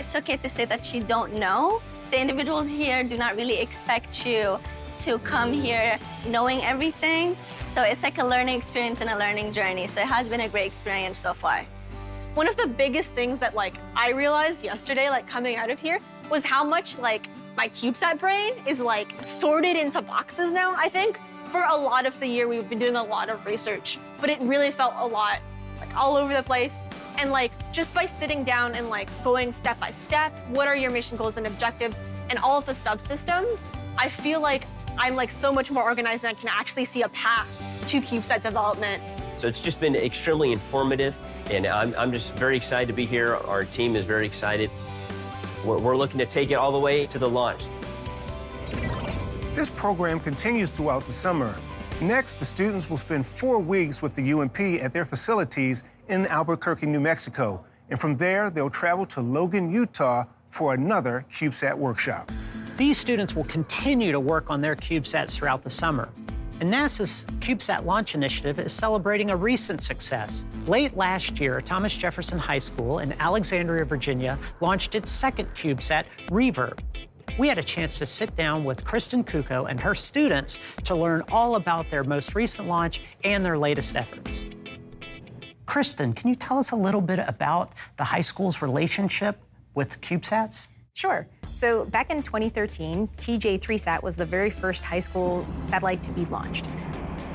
It's 0.00 0.16
okay 0.16 0.36
to 0.38 0.48
say 0.48 0.64
that 0.64 0.92
you 0.92 1.04
don't 1.04 1.34
know. 1.34 1.80
The 2.10 2.20
individuals 2.20 2.66
here 2.66 3.04
do 3.04 3.16
not 3.16 3.36
really 3.36 3.58
expect 3.60 4.26
you 4.26 4.58
to 5.04 5.20
come 5.20 5.52
here 5.52 6.00
knowing 6.26 6.62
everything. 6.64 7.36
So 7.68 7.82
it's 7.82 8.02
like 8.02 8.18
a 8.18 8.24
learning 8.24 8.58
experience 8.58 9.00
and 9.00 9.10
a 9.10 9.18
learning 9.24 9.52
journey. 9.52 9.86
So 9.86 10.00
it 10.00 10.08
has 10.08 10.28
been 10.28 10.40
a 10.40 10.48
great 10.48 10.66
experience 10.66 11.18
so 11.18 11.32
far. 11.32 11.64
One 12.36 12.48
of 12.48 12.56
the 12.58 12.66
biggest 12.66 13.14
things 13.14 13.38
that 13.38 13.54
like 13.54 13.78
I 13.94 14.10
realized 14.10 14.62
yesterday, 14.62 15.08
like 15.08 15.26
coming 15.26 15.56
out 15.56 15.70
of 15.70 15.78
here, 15.78 16.00
was 16.30 16.44
how 16.44 16.62
much 16.62 16.98
like 16.98 17.30
my 17.56 17.66
CubeSat 17.70 18.18
brain 18.18 18.52
is 18.66 18.78
like 18.78 19.26
sorted 19.26 19.74
into 19.74 20.02
boxes 20.02 20.52
now, 20.52 20.74
I 20.76 20.90
think. 20.90 21.18
For 21.46 21.64
a 21.66 21.74
lot 21.74 22.04
of 22.04 22.20
the 22.20 22.26
year, 22.26 22.46
we've 22.46 22.68
been 22.68 22.78
doing 22.78 22.96
a 22.96 23.02
lot 23.02 23.30
of 23.30 23.46
research, 23.46 23.98
but 24.20 24.28
it 24.28 24.38
really 24.42 24.70
felt 24.70 24.92
a 24.98 25.06
lot 25.06 25.38
like 25.80 25.96
all 25.96 26.14
over 26.14 26.34
the 26.34 26.42
place. 26.42 26.90
And 27.16 27.30
like 27.30 27.52
just 27.72 27.94
by 27.94 28.04
sitting 28.04 28.44
down 28.44 28.74
and 28.74 28.90
like 28.90 29.08
going 29.24 29.50
step 29.50 29.80
by 29.80 29.90
step, 29.90 30.30
what 30.50 30.68
are 30.68 30.76
your 30.76 30.90
mission 30.90 31.16
goals 31.16 31.38
and 31.38 31.46
objectives, 31.46 32.00
and 32.28 32.38
all 32.40 32.58
of 32.58 32.66
the 32.66 32.74
subsystems, 32.74 33.66
I 33.96 34.10
feel 34.10 34.42
like 34.42 34.66
I'm 34.98 35.16
like 35.16 35.30
so 35.30 35.50
much 35.50 35.70
more 35.70 35.84
organized 35.84 36.24
and 36.24 36.36
I 36.36 36.38
can 36.38 36.50
actually 36.50 36.84
see 36.84 37.00
a 37.00 37.08
path 37.08 37.48
to 37.86 38.02
CubeSat 38.02 38.42
development. 38.42 39.02
So 39.38 39.48
it's 39.48 39.60
just 39.60 39.80
been 39.80 39.96
extremely 39.96 40.52
informative, 40.52 41.16
and 41.50 41.66
I'm, 41.66 41.94
I'm 41.96 42.12
just 42.12 42.34
very 42.34 42.56
excited 42.56 42.86
to 42.88 42.92
be 42.92 43.06
here. 43.06 43.36
Our 43.36 43.64
team 43.64 43.96
is 43.96 44.04
very 44.04 44.26
excited. 44.26 44.70
We're, 45.64 45.78
we're 45.78 45.96
looking 45.96 46.18
to 46.18 46.26
take 46.26 46.50
it 46.50 46.54
all 46.54 46.72
the 46.72 46.78
way 46.78 47.06
to 47.06 47.18
the 47.18 47.28
launch. 47.28 47.64
This 49.54 49.70
program 49.70 50.20
continues 50.20 50.70
throughout 50.70 51.06
the 51.06 51.12
summer. 51.12 51.54
Next, 52.00 52.34
the 52.34 52.44
students 52.44 52.90
will 52.90 52.98
spend 52.98 53.26
four 53.26 53.58
weeks 53.58 54.02
with 54.02 54.14
the 54.14 54.22
UNP 54.22 54.82
at 54.82 54.92
their 54.92 55.06
facilities 55.06 55.82
in 56.08 56.26
Albuquerque, 56.26 56.86
New 56.86 57.00
Mexico. 57.00 57.64
And 57.88 57.98
from 57.98 58.16
there, 58.16 58.50
they'll 58.50 58.68
travel 58.68 59.06
to 59.06 59.20
Logan, 59.20 59.70
Utah 59.70 60.24
for 60.50 60.74
another 60.74 61.24
CubeSat 61.32 61.74
workshop. 61.74 62.30
These 62.76 62.98
students 62.98 63.34
will 63.34 63.44
continue 63.44 64.12
to 64.12 64.20
work 64.20 64.50
on 64.50 64.60
their 64.60 64.76
CubeSats 64.76 65.30
throughout 65.30 65.62
the 65.62 65.70
summer. 65.70 66.10
And 66.58 66.72
NASA's 66.72 67.26
CubeSat 67.40 67.84
Launch 67.84 68.14
Initiative 68.14 68.58
is 68.58 68.72
celebrating 68.72 69.28
a 69.28 69.36
recent 69.36 69.82
success. 69.82 70.46
Late 70.66 70.96
last 70.96 71.38
year, 71.38 71.60
Thomas 71.60 71.92
Jefferson 71.92 72.38
High 72.38 72.60
School 72.60 73.00
in 73.00 73.12
Alexandria, 73.20 73.84
Virginia, 73.84 74.38
launched 74.62 74.94
its 74.94 75.10
second 75.10 75.54
CubeSat, 75.54 76.04
Reverb. 76.28 76.78
We 77.38 77.48
had 77.48 77.58
a 77.58 77.62
chance 77.62 77.98
to 77.98 78.06
sit 78.06 78.34
down 78.36 78.64
with 78.64 78.82
Kristen 78.86 79.22
Kuko 79.22 79.68
and 79.68 79.78
her 79.78 79.94
students 79.94 80.58
to 80.84 80.94
learn 80.94 81.22
all 81.30 81.56
about 81.56 81.90
their 81.90 82.04
most 82.04 82.34
recent 82.34 82.66
launch 82.66 83.02
and 83.22 83.44
their 83.44 83.58
latest 83.58 83.94
efforts. 83.94 84.46
Kristen, 85.66 86.14
can 86.14 86.30
you 86.30 86.34
tell 86.34 86.56
us 86.56 86.70
a 86.70 86.76
little 86.76 87.02
bit 87.02 87.18
about 87.18 87.74
the 87.98 88.04
high 88.04 88.22
school's 88.22 88.62
relationship 88.62 89.42
with 89.74 90.00
CubeSats? 90.00 90.68
Sure. 90.96 91.26
So 91.52 91.84
back 91.84 92.10
in 92.10 92.22
2013, 92.22 93.06
TJ3SAT 93.18 94.02
was 94.02 94.16
the 94.16 94.24
very 94.24 94.48
first 94.48 94.82
high 94.82 95.00
school 95.00 95.46
satellite 95.66 96.02
to 96.04 96.10
be 96.10 96.24
launched. 96.24 96.70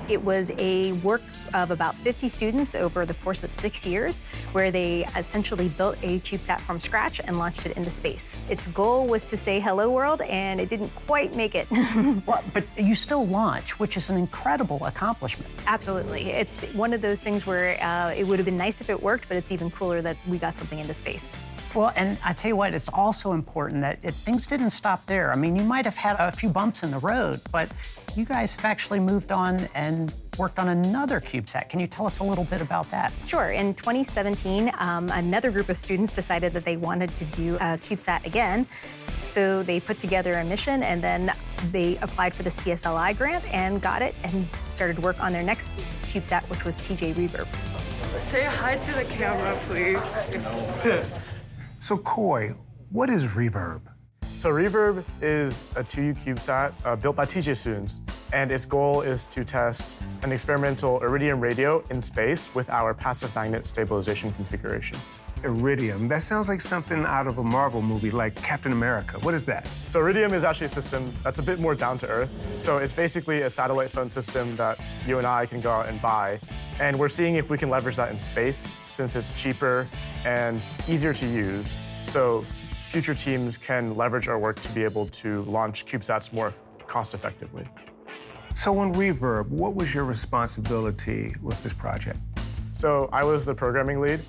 It 0.09 0.23
was 0.23 0.51
a 0.57 0.93
work 0.93 1.21
of 1.53 1.69
about 1.69 1.95
50 1.97 2.27
students 2.27 2.73
over 2.73 3.05
the 3.05 3.13
course 3.13 3.43
of 3.43 3.51
six 3.51 3.85
years, 3.85 4.19
where 4.51 4.71
they 4.71 5.05
essentially 5.15 5.69
built 5.69 5.95
a 6.01 6.19
CubeSat 6.21 6.59
from 6.61 6.79
scratch 6.79 7.21
and 7.23 7.37
launched 7.37 7.67
it 7.67 7.77
into 7.77 7.91
space. 7.91 8.35
Its 8.49 8.65
goal 8.67 9.05
was 9.05 9.29
to 9.29 9.37
say 9.37 9.59
hello 9.59 9.91
world, 9.91 10.21
and 10.21 10.59
it 10.59 10.67
didn't 10.67 10.93
quite 10.95 11.35
make 11.35 11.53
it. 11.53 11.67
well, 12.25 12.43
but 12.55 12.63
you 12.77 12.95
still 12.95 13.27
launch, 13.27 13.79
which 13.79 13.95
is 13.95 14.09
an 14.09 14.17
incredible 14.17 14.83
accomplishment. 14.85 15.51
Absolutely. 15.67 16.31
It's 16.31 16.63
one 16.73 16.93
of 16.93 17.01
those 17.03 17.23
things 17.23 17.45
where 17.45 17.77
uh, 17.83 18.11
it 18.11 18.25
would 18.25 18.39
have 18.39 18.45
been 18.47 18.57
nice 18.57 18.81
if 18.81 18.89
it 18.89 19.01
worked, 19.01 19.27
but 19.27 19.37
it's 19.37 19.51
even 19.51 19.69
cooler 19.69 20.01
that 20.01 20.17
we 20.27 20.39
got 20.39 20.55
something 20.55 20.79
into 20.79 20.95
space. 20.95 21.31
Well, 21.73 21.93
and 21.95 22.17
I 22.25 22.33
tell 22.33 22.49
you 22.49 22.57
what, 22.57 22.73
it's 22.73 22.89
also 22.89 23.31
important 23.31 23.81
that 23.81 23.99
it, 24.03 24.13
things 24.13 24.45
didn't 24.45 24.71
stop 24.71 25.05
there. 25.05 25.31
I 25.31 25.37
mean, 25.37 25.55
you 25.55 25.63
might 25.63 25.85
have 25.85 25.95
had 25.95 26.17
a 26.19 26.29
few 26.29 26.49
bumps 26.49 26.83
in 26.83 26.91
the 26.91 26.99
road, 26.99 27.39
but 27.49 27.71
you 28.13 28.25
guys 28.25 28.53
have 28.55 28.65
actually 28.65 28.99
moved 28.99 29.31
on 29.31 29.69
and 29.73 30.13
worked 30.37 30.59
on 30.59 30.67
another 30.67 31.21
CubeSat. 31.21 31.69
Can 31.69 31.79
you 31.79 31.87
tell 31.87 32.05
us 32.05 32.19
a 32.19 32.25
little 32.25 32.43
bit 32.43 32.59
about 32.59 32.91
that? 32.91 33.13
Sure. 33.25 33.51
In 33.51 33.73
2017, 33.73 34.69
um, 34.79 35.09
another 35.11 35.49
group 35.49 35.69
of 35.69 35.77
students 35.77 36.13
decided 36.13 36.51
that 36.53 36.65
they 36.65 36.75
wanted 36.75 37.15
to 37.15 37.25
do 37.25 37.55
a 37.55 37.77
CubeSat 37.77 38.25
again. 38.25 38.67
So 39.29 39.63
they 39.63 39.79
put 39.79 39.97
together 39.97 40.33
a 40.39 40.43
mission 40.43 40.83
and 40.83 41.01
then 41.01 41.31
they 41.71 41.97
applied 41.97 42.33
for 42.33 42.43
the 42.43 42.49
CSLI 42.49 43.15
grant 43.15 43.45
and 43.53 43.81
got 43.81 44.01
it 44.01 44.13
and 44.23 44.45
started 44.67 44.99
work 44.99 45.21
on 45.23 45.31
their 45.31 45.43
next 45.43 45.71
CubeSat, 46.03 46.43
which 46.49 46.65
was 46.65 46.79
TJ 46.79 47.13
Reverb. 47.13 47.47
Say 48.29 48.43
hi 48.43 48.75
to 48.75 48.93
the 48.93 49.05
camera, 49.05 49.57
please. 49.67 51.11
So, 51.81 51.97
Coy, 51.97 52.53
what 52.91 53.09
is 53.09 53.25
Reverb? 53.25 53.81
So, 54.35 54.51
Reverb 54.51 55.03
is 55.19 55.59
a 55.75 55.83
2U 55.83 56.15
CubeSat 56.23 56.73
uh, 56.85 56.95
built 56.95 57.15
by 57.15 57.25
TJ 57.25 57.57
students, 57.57 58.01
and 58.31 58.51
its 58.51 58.65
goal 58.65 59.01
is 59.01 59.25
to 59.29 59.43
test 59.43 59.97
an 60.21 60.31
experimental 60.31 61.01
Iridium 61.01 61.41
radio 61.41 61.83
in 61.89 61.99
space 61.99 62.53
with 62.53 62.69
our 62.69 62.93
passive 62.93 63.33
magnet 63.33 63.65
stabilization 63.65 64.31
configuration. 64.33 64.95
Iridium. 65.43 66.07
That 66.07 66.21
sounds 66.21 66.49
like 66.49 66.61
something 66.61 67.03
out 67.05 67.27
of 67.27 67.37
a 67.37 67.43
Marvel 67.43 67.81
movie 67.81 68.11
like 68.11 68.35
Captain 68.35 68.71
America. 68.71 69.19
What 69.19 69.33
is 69.33 69.43
that? 69.45 69.67
So 69.85 69.99
Iridium 69.99 70.33
is 70.33 70.43
actually 70.43 70.67
a 70.67 70.69
system 70.69 71.13
that's 71.23 71.39
a 71.39 71.43
bit 71.43 71.59
more 71.59 71.75
down 71.75 71.97
to 71.99 72.07
earth. 72.07 72.31
So 72.57 72.77
it's 72.77 72.93
basically 72.93 73.41
a 73.41 73.49
satellite 73.49 73.89
phone 73.89 74.09
system 74.09 74.55
that 74.55 74.79
you 75.07 75.17
and 75.17 75.27
I 75.27 75.45
can 75.45 75.61
go 75.61 75.71
out 75.71 75.89
and 75.89 76.01
buy. 76.01 76.39
And 76.79 76.97
we're 76.97 77.09
seeing 77.09 77.35
if 77.35 77.49
we 77.49 77.57
can 77.57 77.69
leverage 77.69 77.95
that 77.95 78.11
in 78.11 78.19
space 78.19 78.67
since 78.91 79.15
it's 79.15 79.39
cheaper 79.39 79.87
and 80.25 80.65
easier 80.87 81.13
to 81.13 81.25
use. 81.25 81.75
So 82.03 82.45
future 82.89 83.15
teams 83.15 83.57
can 83.57 83.95
leverage 83.95 84.27
our 84.27 84.37
work 84.37 84.59
to 84.61 84.69
be 84.69 84.83
able 84.83 85.07
to 85.07 85.43
launch 85.43 85.85
CubeSats 85.85 86.33
more 86.33 86.53
cost 86.87 87.13
effectively. 87.13 87.65
So 88.53 88.77
on 88.79 88.93
Reverb, 88.93 89.47
what 89.47 89.75
was 89.75 89.93
your 89.93 90.03
responsibility 90.03 91.33
with 91.41 91.61
this 91.63 91.73
project? 91.73 92.19
So 92.73 93.09
I 93.13 93.23
was 93.23 93.45
the 93.45 93.53
programming 93.53 94.01
lead. 94.01 94.19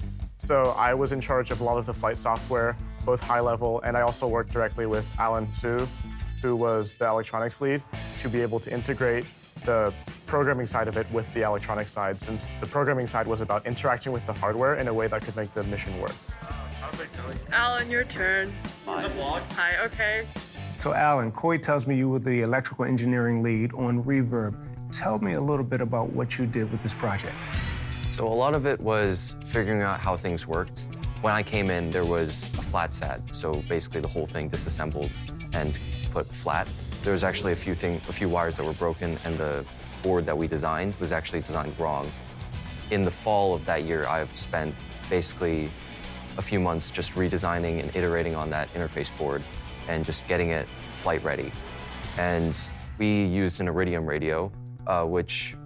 So 0.42 0.74
I 0.76 0.92
was 0.92 1.12
in 1.12 1.20
charge 1.20 1.52
of 1.52 1.60
a 1.60 1.64
lot 1.64 1.78
of 1.78 1.86
the 1.86 1.94
flight 1.94 2.18
software, 2.18 2.76
both 3.06 3.20
high 3.20 3.38
level, 3.38 3.80
and 3.82 3.96
I 3.96 4.00
also 4.00 4.26
worked 4.26 4.52
directly 4.52 4.86
with 4.86 5.08
Alan 5.16 5.52
Su 5.52 5.86
who 6.42 6.56
was 6.56 6.94
the 6.94 7.06
electronics 7.06 7.60
lead, 7.60 7.80
to 8.18 8.28
be 8.28 8.40
able 8.42 8.58
to 8.58 8.72
integrate 8.72 9.24
the 9.64 9.94
programming 10.26 10.66
side 10.66 10.88
of 10.88 10.96
it 10.96 11.08
with 11.12 11.32
the 11.34 11.42
electronics 11.42 11.92
side, 11.92 12.20
since 12.20 12.48
the 12.60 12.66
programming 12.66 13.06
side 13.06 13.28
was 13.28 13.40
about 13.40 13.64
interacting 13.64 14.10
with 14.10 14.26
the 14.26 14.32
hardware 14.32 14.74
in 14.74 14.88
a 14.88 14.92
way 14.92 15.06
that 15.06 15.22
could 15.22 15.36
make 15.36 15.54
the 15.54 15.62
mission 15.62 15.96
work. 16.00 16.14
Alan, 17.52 17.88
your 17.88 18.02
turn. 18.02 18.52
Hi, 19.52 19.76
okay. 19.84 20.26
So, 20.74 20.92
Alan, 20.92 21.30
Corey 21.30 21.60
tells 21.60 21.86
me 21.86 21.96
you 21.96 22.08
were 22.08 22.18
the 22.18 22.42
electrical 22.42 22.84
engineering 22.84 23.44
lead 23.44 23.72
on 23.74 24.02
Reverb. 24.02 24.56
Tell 24.90 25.20
me 25.20 25.34
a 25.34 25.40
little 25.40 25.64
bit 25.64 25.80
about 25.80 26.10
what 26.10 26.36
you 26.36 26.46
did 26.46 26.72
with 26.72 26.82
this 26.82 26.94
project. 26.94 27.36
So, 28.12 28.26
a 28.26 28.28
lot 28.28 28.54
of 28.54 28.66
it 28.66 28.78
was 28.78 29.36
figuring 29.42 29.80
out 29.80 29.98
how 29.98 30.16
things 30.16 30.46
worked. 30.46 30.84
When 31.22 31.32
I 31.32 31.42
came 31.42 31.70
in, 31.70 31.90
there 31.90 32.04
was 32.04 32.50
a 32.58 32.62
flat 32.62 32.92
SAT, 32.92 33.34
so 33.34 33.54
basically 33.70 34.02
the 34.02 34.08
whole 34.08 34.26
thing 34.26 34.48
disassembled 34.48 35.10
and 35.54 35.78
put 36.10 36.28
flat. 36.28 36.68
There 37.04 37.14
was 37.14 37.24
actually 37.24 37.52
a 37.52 37.56
few 37.56 37.74
thing, 37.74 38.02
a 38.10 38.12
few 38.12 38.28
wires 38.28 38.58
that 38.58 38.66
were 38.66 38.74
broken, 38.74 39.16
and 39.24 39.38
the 39.38 39.64
board 40.02 40.26
that 40.26 40.36
we 40.36 40.46
designed 40.46 40.94
was 40.96 41.10
actually 41.10 41.40
designed 41.40 41.72
wrong. 41.80 42.12
In 42.90 43.00
the 43.00 43.10
fall 43.10 43.54
of 43.54 43.64
that 43.64 43.84
year, 43.84 44.06
I've 44.06 44.36
spent 44.36 44.74
basically 45.08 45.70
a 46.36 46.42
few 46.42 46.60
months 46.60 46.90
just 46.90 47.12
redesigning 47.12 47.80
and 47.80 47.96
iterating 47.96 48.34
on 48.34 48.50
that 48.50 48.70
interface 48.74 49.16
board 49.16 49.42
and 49.88 50.04
just 50.04 50.28
getting 50.28 50.50
it 50.50 50.68
flight 50.96 51.24
ready. 51.24 51.50
And 52.18 52.58
we 52.98 53.24
used 53.24 53.58
an 53.62 53.68
Iridium 53.68 54.04
radio, 54.04 54.52
uh, 54.86 55.06
which 55.06 55.56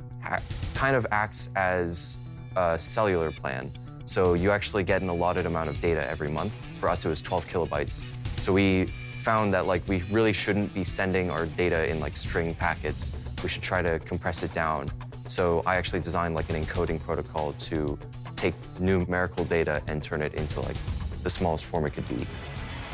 kind 0.75 0.95
of 0.95 1.09
acts 1.11 1.50
as 1.57 2.19
a 2.56 2.78
cellular 2.78 3.30
plan. 3.30 3.70
So 4.04 4.34
you 4.34 4.50
actually 4.50 4.82
get 4.82 5.02
an 5.02 5.08
allotted 5.08 5.46
amount 5.46 5.68
of 5.68 5.80
data 5.80 6.08
every 6.08 6.30
month. 6.30 6.54
For 6.78 6.88
us, 6.88 7.04
it 7.04 7.08
was 7.08 7.20
12 7.20 7.46
kilobytes. 7.46 8.02
So 8.40 8.52
we 8.52 8.86
found 9.18 9.52
that 9.54 9.66
like 9.66 9.82
we 9.88 10.02
really 10.10 10.32
shouldn't 10.32 10.72
be 10.72 10.84
sending 10.84 11.30
our 11.30 11.46
data 11.46 11.90
in 11.90 12.00
like 12.00 12.16
string 12.16 12.54
packets. 12.54 13.12
We 13.42 13.48
should 13.48 13.62
try 13.62 13.82
to 13.82 13.98
compress 13.98 14.42
it 14.42 14.52
down. 14.52 14.88
So 15.26 15.62
I 15.66 15.76
actually 15.76 16.00
designed 16.00 16.34
like 16.34 16.48
an 16.50 16.62
encoding 16.62 17.00
protocol 17.00 17.52
to 17.52 17.98
take 18.36 18.54
numerical 18.78 19.44
data 19.44 19.82
and 19.88 20.02
turn 20.02 20.22
it 20.22 20.34
into 20.34 20.60
like 20.60 20.76
the 21.22 21.30
smallest 21.30 21.64
form 21.64 21.86
it 21.86 21.94
could 21.94 22.08
be. 22.08 22.26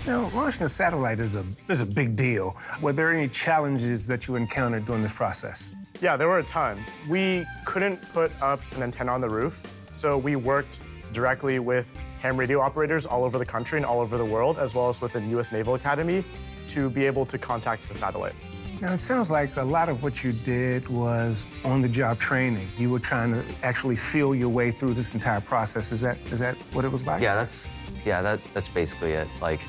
Now, 0.05 0.29
launching 0.35 0.63
a 0.65 0.69
satellite 0.69 1.21
is 1.21 1.37
a, 1.37 1.45
is 1.69 1.81
a 1.81 1.87
big 1.87 2.17
deal. 2.17 2.57
Were 2.81 2.93
there 2.93 3.13
any 3.13 3.29
challenges 3.29 4.05
that 4.09 4.27
you 4.27 4.35
encountered 4.35 4.85
during 4.85 5.01
this 5.01 5.13
process? 5.13 5.71
Yeah, 6.01 6.17
there 6.17 6.27
were 6.27 6.41
a 6.41 6.45
ton. 6.45 6.85
We 7.09 7.47
couldn't 7.65 8.03
put 8.13 8.33
up 8.43 8.61
an 8.75 8.83
antenna 8.83 9.13
on 9.13 9.21
the 9.21 9.29
roof, 9.29 9.63
so 9.93 10.19
we 10.19 10.35
worked 10.35 10.81
directly 11.13 11.61
with 11.61 11.97
ham 12.19 12.37
radio 12.37 12.61
operators 12.61 13.07
all 13.07 13.23
over 13.23 13.39
the 13.39 13.47
country 13.47 13.79
and 13.79 13.87
all 13.87 14.01
over 14.01 14.19
the 14.19 14.25
world, 14.25 14.59
as 14.59 14.75
well 14.75 14.89
as 14.89 15.01
with 15.01 15.13
the 15.13 15.21
U.S. 15.21 15.53
Naval 15.53 15.77
Academy, 15.77 16.25
to 16.69 16.91
be 16.91 17.07
able 17.07 17.25
to 17.27 17.39
contact 17.39 17.89
the 17.89 17.95
satellite. 17.95 18.35
Now, 18.81 18.95
it 18.95 18.99
sounds 18.99 19.31
like 19.31 19.57
a 19.57 19.63
lot 19.63 19.89
of 19.89 20.03
what 20.03 20.25
you 20.25 20.33
did 20.33 20.89
was 20.89 21.47
on-the-job 21.65 22.19
training. 22.19 22.69
You 22.77 22.91
were 22.91 22.99
trying 22.99 23.33
to 23.35 23.45
actually 23.63 23.95
feel 23.95 24.35
your 24.35 24.49
way 24.49 24.73
through 24.73 24.95
this 24.95 25.15
entire 25.15 25.41
process. 25.41 25.93
Is 25.93 26.01
that 26.01 26.19
is 26.33 26.41
that 26.41 26.57
what 26.73 26.85
it 26.85 26.91
was 26.91 27.07
like? 27.07 27.23
Yeah, 27.23 27.37
that's 27.37 27.69
yeah, 28.05 28.21
that 28.23 28.41
that's 28.53 28.67
basically 28.67 29.13
it. 29.13 29.29
Like, 29.41 29.61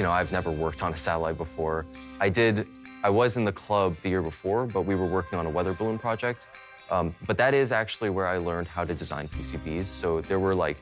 you 0.00 0.06
know, 0.06 0.12
I've 0.12 0.32
never 0.32 0.50
worked 0.50 0.82
on 0.82 0.94
a 0.94 0.96
satellite 0.96 1.36
before. 1.36 1.84
I 2.20 2.30
did. 2.30 2.66
I 3.04 3.10
was 3.10 3.36
in 3.36 3.44
the 3.44 3.52
club 3.52 3.96
the 4.02 4.08
year 4.08 4.22
before, 4.22 4.64
but 4.64 4.86
we 4.86 4.94
were 4.94 5.04
working 5.04 5.38
on 5.38 5.44
a 5.44 5.50
weather 5.50 5.74
balloon 5.74 5.98
project. 5.98 6.48
Um, 6.90 7.14
but 7.26 7.36
that 7.36 7.52
is 7.52 7.70
actually 7.70 8.08
where 8.08 8.26
I 8.26 8.38
learned 8.38 8.66
how 8.66 8.82
to 8.86 8.94
design 8.94 9.28
PCBs. 9.28 9.88
So 9.88 10.22
there 10.22 10.38
were 10.38 10.54
like 10.54 10.78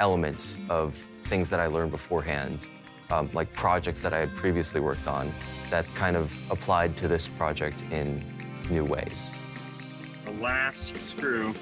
elements 0.00 0.56
of 0.70 0.94
things 1.24 1.50
that 1.50 1.60
I 1.60 1.66
learned 1.66 1.90
beforehand 1.90 2.70
um, 3.10 3.28
like 3.34 3.52
projects 3.52 4.00
that 4.00 4.14
I 4.14 4.20
had 4.20 4.34
previously 4.34 4.80
worked 4.80 5.06
on 5.06 5.30
that 5.68 5.84
kind 5.94 6.16
of 6.16 6.34
applied 6.50 6.96
to 6.96 7.08
this 7.08 7.28
project 7.28 7.84
in 7.90 8.24
new 8.70 8.86
ways. 8.86 9.32
The 10.24 10.30
last 10.30 10.98
screw. 10.98 11.54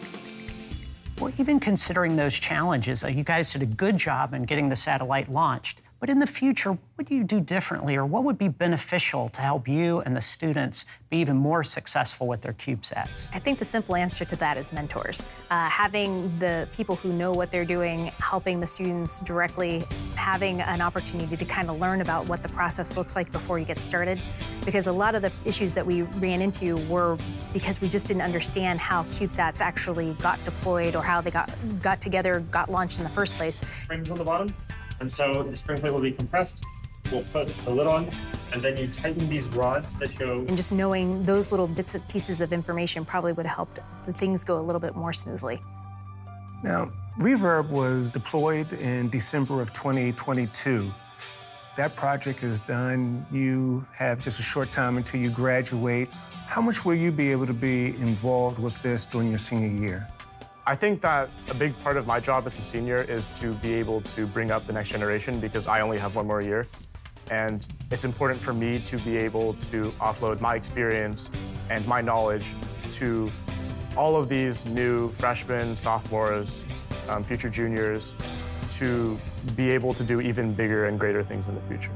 Well, 1.18 1.32
even 1.38 1.58
considering 1.58 2.14
those 2.14 2.34
challenges, 2.34 3.02
uh, 3.02 3.08
you 3.08 3.24
guys 3.24 3.52
did 3.52 3.62
a 3.62 3.66
good 3.66 3.96
job 3.96 4.32
in 4.32 4.44
getting 4.44 4.68
the 4.68 4.76
satellite 4.76 5.28
launched. 5.28 5.81
But 6.02 6.10
in 6.10 6.18
the 6.18 6.26
future, 6.26 6.76
what 6.96 7.06
do 7.06 7.14
you 7.14 7.22
do 7.22 7.40
differently, 7.40 7.94
or 7.94 8.04
what 8.04 8.24
would 8.24 8.36
be 8.36 8.48
beneficial 8.48 9.28
to 9.28 9.40
help 9.40 9.68
you 9.68 10.00
and 10.00 10.16
the 10.16 10.20
students 10.20 10.84
be 11.10 11.18
even 11.18 11.36
more 11.36 11.62
successful 11.62 12.26
with 12.26 12.42
their 12.42 12.54
CubeSats? 12.54 13.30
I 13.32 13.38
think 13.38 13.60
the 13.60 13.64
simple 13.64 13.94
answer 13.94 14.24
to 14.24 14.34
that 14.34 14.56
is 14.56 14.72
mentors. 14.72 15.22
Uh, 15.48 15.68
having 15.68 16.36
the 16.40 16.66
people 16.72 16.96
who 16.96 17.12
know 17.12 17.30
what 17.30 17.52
they're 17.52 17.64
doing, 17.64 18.06
helping 18.18 18.58
the 18.58 18.66
students 18.66 19.20
directly, 19.20 19.84
having 20.16 20.60
an 20.60 20.80
opportunity 20.80 21.36
to 21.36 21.44
kind 21.44 21.70
of 21.70 21.78
learn 21.78 22.00
about 22.00 22.28
what 22.28 22.42
the 22.42 22.48
process 22.48 22.96
looks 22.96 23.14
like 23.14 23.30
before 23.30 23.60
you 23.60 23.64
get 23.64 23.78
started. 23.78 24.20
Because 24.64 24.88
a 24.88 24.92
lot 24.92 25.14
of 25.14 25.22
the 25.22 25.30
issues 25.44 25.72
that 25.74 25.86
we 25.86 26.02
ran 26.02 26.42
into 26.42 26.78
were 26.88 27.16
because 27.52 27.80
we 27.80 27.88
just 27.88 28.08
didn't 28.08 28.22
understand 28.22 28.80
how 28.80 29.04
CubeSats 29.04 29.60
actually 29.60 30.14
got 30.14 30.44
deployed 30.44 30.96
or 30.96 31.02
how 31.04 31.20
they 31.20 31.30
got 31.30 31.48
got 31.80 32.00
together, 32.00 32.40
got 32.50 32.68
launched 32.68 32.98
in 32.98 33.04
the 33.04 33.10
first 33.10 33.34
place. 33.34 33.60
Springs 33.84 34.10
on 34.10 34.18
the 34.18 34.24
bottom. 34.24 34.52
And 35.02 35.10
so 35.10 35.42
the 35.42 35.56
spring 35.56 35.80
plate 35.80 35.92
will 35.92 36.00
be 36.00 36.12
compressed. 36.12 36.58
We'll 37.10 37.24
put 37.24 37.52
the 37.64 37.70
lid 37.70 37.88
on, 37.88 38.08
and 38.52 38.62
then 38.62 38.76
you 38.76 38.86
tighten 38.86 39.28
these 39.28 39.48
rods 39.48 39.94
that 39.96 40.16
go. 40.16 40.44
And 40.46 40.56
just 40.56 40.70
knowing 40.70 41.24
those 41.24 41.50
little 41.50 41.66
bits 41.66 41.96
of 41.96 42.06
pieces 42.08 42.40
of 42.40 42.52
information 42.52 43.04
probably 43.04 43.32
would 43.32 43.44
have 43.44 43.56
helped 43.56 43.80
things 44.14 44.44
go 44.44 44.60
a 44.60 44.62
little 44.62 44.80
bit 44.80 44.94
more 44.94 45.12
smoothly. 45.12 45.60
Now, 46.62 46.92
Reverb 47.18 47.68
was 47.68 48.12
deployed 48.12 48.72
in 48.74 49.10
December 49.10 49.60
of 49.60 49.72
2022. 49.72 50.88
That 51.76 51.96
project 51.96 52.44
is 52.44 52.60
done. 52.60 53.26
You 53.32 53.84
have 53.92 54.22
just 54.22 54.38
a 54.38 54.44
short 54.44 54.70
time 54.70 54.98
until 54.98 55.20
you 55.20 55.30
graduate. 55.30 56.10
How 56.46 56.60
much 56.60 56.84
will 56.84 56.94
you 56.94 57.10
be 57.10 57.32
able 57.32 57.48
to 57.48 57.52
be 57.52 57.96
involved 57.96 58.60
with 58.60 58.80
this 58.82 59.04
during 59.04 59.30
your 59.30 59.38
senior 59.38 59.84
year? 59.84 60.11
I 60.64 60.76
think 60.76 61.00
that 61.02 61.28
a 61.48 61.54
big 61.54 61.76
part 61.82 61.96
of 61.96 62.06
my 62.06 62.20
job 62.20 62.46
as 62.46 62.56
a 62.56 62.62
senior 62.62 63.02
is 63.02 63.32
to 63.32 63.54
be 63.54 63.74
able 63.74 64.00
to 64.02 64.28
bring 64.28 64.52
up 64.52 64.64
the 64.64 64.72
next 64.72 64.90
generation 64.90 65.40
because 65.40 65.66
I 65.66 65.80
only 65.80 65.98
have 65.98 66.14
one 66.14 66.24
more 66.24 66.40
year. 66.40 66.68
And 67.30 67.66
it's 67.90 68.04
important 68.04 68.40
for 68.40 68.52
me 68.52 68.78
to 68.78 68.96
be 68.98 69.16
able 69.16 69.54
to 69.54 69.92
offload 70.00 70.40
my 70.40 70.54
experience 70.54 71.32
and 71.68 71.84
my 71.86 72.00
knowledge 72.00 72.52
to 72.92 73.32
all 73.96 74.14
of 74.14 74.28
these 74.28 74.64
new 74.66 75.10
freshmen, 75.10 75.76
sophomores, 75.76 76.62
um, 77.08 77.24
future 77.24 77.50
juniors 77.50 78.14
to 78.70 79.18
be 79.56 79.68
able 79.68 79.92
to 79.94 80.04
do 80.04 80.20
even 80.20 80.54
bigger 80.54 80.86
and 80.86 80.98
greater 80.98 81.24
things 81.24 81.48
in 81.48 81.56
the 81.56 81.60
future. 81.62 81.90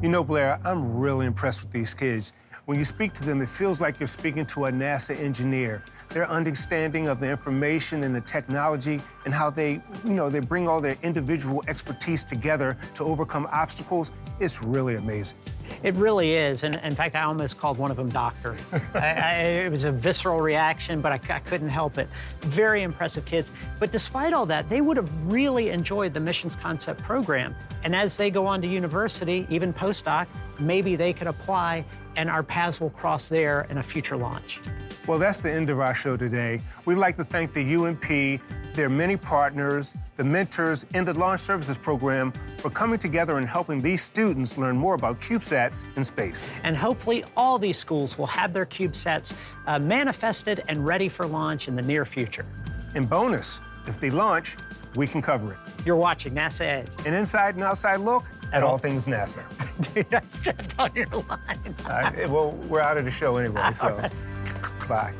You 0.00 0.08
know, 0.08 0.22
Blair, 0.22 0.60
I'm 0.64 0.96
really 0.96 1.26
impressed 1.26 1.62
with 1.62 1.72
these 1.72 1.94
kids. 1.94 2.32
When 2.68 2.76
you 2.76 2.84
speak 2.84 3.14
to 3.14 3.24
them, 3.24 3.40
it 3.40 3.48
feels 3.48 3.80
like 3.80 3.98
you're 3.98 4.06
speaking 4.06 4.44
to 4.44 4.66
a 4.66 4.70
NASA 4.70 5.18
engineer 5.18 5.82
their 6.10 6.28
understanding 6.28 7.08
of 7.08 7.20
the 7.20 7.30
information 7.30 8.04
and 8.04 8.14
the 8.14 8.20
technology 8.20 9.00
and 9.24 9.34
how 9.34 9.50
they, 9.50 9.82
you 10.04 10.14
know, 10.14 10.30
they 10.30 10.40
bring 10.40 10.66
all 10.66 10.80
their 10.80 10.96
individual 11.02 11.62
expertise 11.68 12.24
together 12.24 12.78
to 12.94 13.04
overcome 13.04 13.46
obstacles, 13.52 14.12
it's 14.40 14.62
really 14.62 14.94
amazing. 14.94 15.36
It 15.82 15.94
really 15.96 16.32
is. 16.32 16.62
And 16.62 16.76
in 16.76 16.94
fact, 16.94 17.14
I 17.14 17.22
almost 17.22 17.58
called 17.58 17.76
one 17.76 17.90
of 17.90 17.98
them 17.98 18.08
doctor. 18.08 18.56
I, 18.94 18.98
I, 18.98 19.34
it 19.64 19.70
was 19.70 19.84
a 19.84 19.92
visceral 19.92 20.40
reaction, 20.40 21.02
but 21.02 21.12
I, 21.12 21.20
I, 21.34 21.40
couldn't 21.40 21.68
help 21.68 21.98
it. 21.98 22.08
Very 22.40 22.82
impressive 22.82 23.26
kids. 23.26 23.52
But 23.78 23.92
despite 23.92 24.32
all 24.32 24.46
that, 24.46 24.68
they 24.70 24.80
would 24.80 24.96
have 24.96 25.12
really 25.26 25.68
enjoyed 25.68 26.14
the 26.14 26.20
Missions 26.20 26.56
Concept 26.56 27.02
program. 27.02 27.54
And 27.84 27.94
as 27.94 28.16
they 28.16 28.30
go 28.30 28.46
on 28.46 28.62
to 28.62 28.66
university, 28.66 29.46
even 29.50 29.74
postdoc, 29.74 30.26
maybe 30.58 30.96
they 30.96 31.12
could 31.12 31.26
apply 31.26 31.84
and 32.18 32.28
our 32.28 32.42
paths 32.42 32.80
will 32.80 32.90
cross 32.90 33.28
there 33.28 33.66
in 33.70 33.78
a 33.78 33.82
future 33.82 34.16
launch. 34.16 34.58
Well, 35.06 35.20
that's 35.20 35.40
the 35.40 35.50
end 35.50 35.70
of 35.70 35.78
our 35.78 35.94
show 35.94 36.16
today. 36.16 36.60
We'd 36.84 36.96
like 36.96 37.16
to 37.16 37.24
thank 37.24 37.52
the 37.52 37.64
UNP, 37.64 38.40
their 38.74 38.88
many 38.88 39.16
partners, 39.16 39.94
the 40.16 40.24
mentors 40.24 40.84
in 40.94 41.04
the 41.04 41.14
Launch 41.14 41.40
Services 41.40 41.78
Program 41.78 42.32
for 42.58 42.70
coming 42.70 42.98
together 42.98 43.38
and 43.38 43.48
helping 43.48 43.80
these 43.80 44.02
students 44.02 44.58
learn 44.58 44.76
more 44.76 44.94
about 44.94 45.20
CubeSats 45.20 45.84
in 45.96 46.02
space. 46.02 46.54
And 46.64 46.76
hopefully, 46.76 47.24
all 47.36 47.56
these 47.56 47.78
schools 47.78 48.18
will 48.18 48.26
have 48.26 48.52
their 48.52 48.66
CubeSats 48.66 49.32
uh, 49.68 49.78
manifested 49.78 50.64
and 50.66 50.84
ready 50.84 51.08
for 51.08 51.24
launch 51.24 51.68
in 51.68 51.76
the 51.76 51.82
near 51.82 52.04
future. 52.04 52.44
And 52.96 53.08
bonus, 53.08 53.60
if 53.86 54.00
they 54.00 54.10
launch, 54.10 54.56
we 54.96 55.06
can 55.06 55.22
cover 55.22 55.52
it. 55.52 55.58
You're 55.86 55.96
watching 55.96 56.34
NASA 56.34 56.62
Edge. 56.62 56.88
An 57.06 57.14
inside 57.14 57.54
and 57.54 57.62
outside 57.62 58.00
look 58.00 58.24
at 58.52 58.62
all 58.62 58.78
things 58.78 59.06
NASA. 59.06 59.42
Dude, 59.94 60.12
I 60.12 60.22
stepped 60.26 60.78
on 60.78 60.90
your 60.94 61.06
line. 61.06 61.74
well, 62.30 62.52
we're 62.68 62.80
out 62.80 62.96
of 62.96 63.04
the 63.04 63.10
show 63.10 63.36
anyway, 63.36 63.72
so 63.74 63.96
right. 63.96 64.12
bye. 64.88 65.12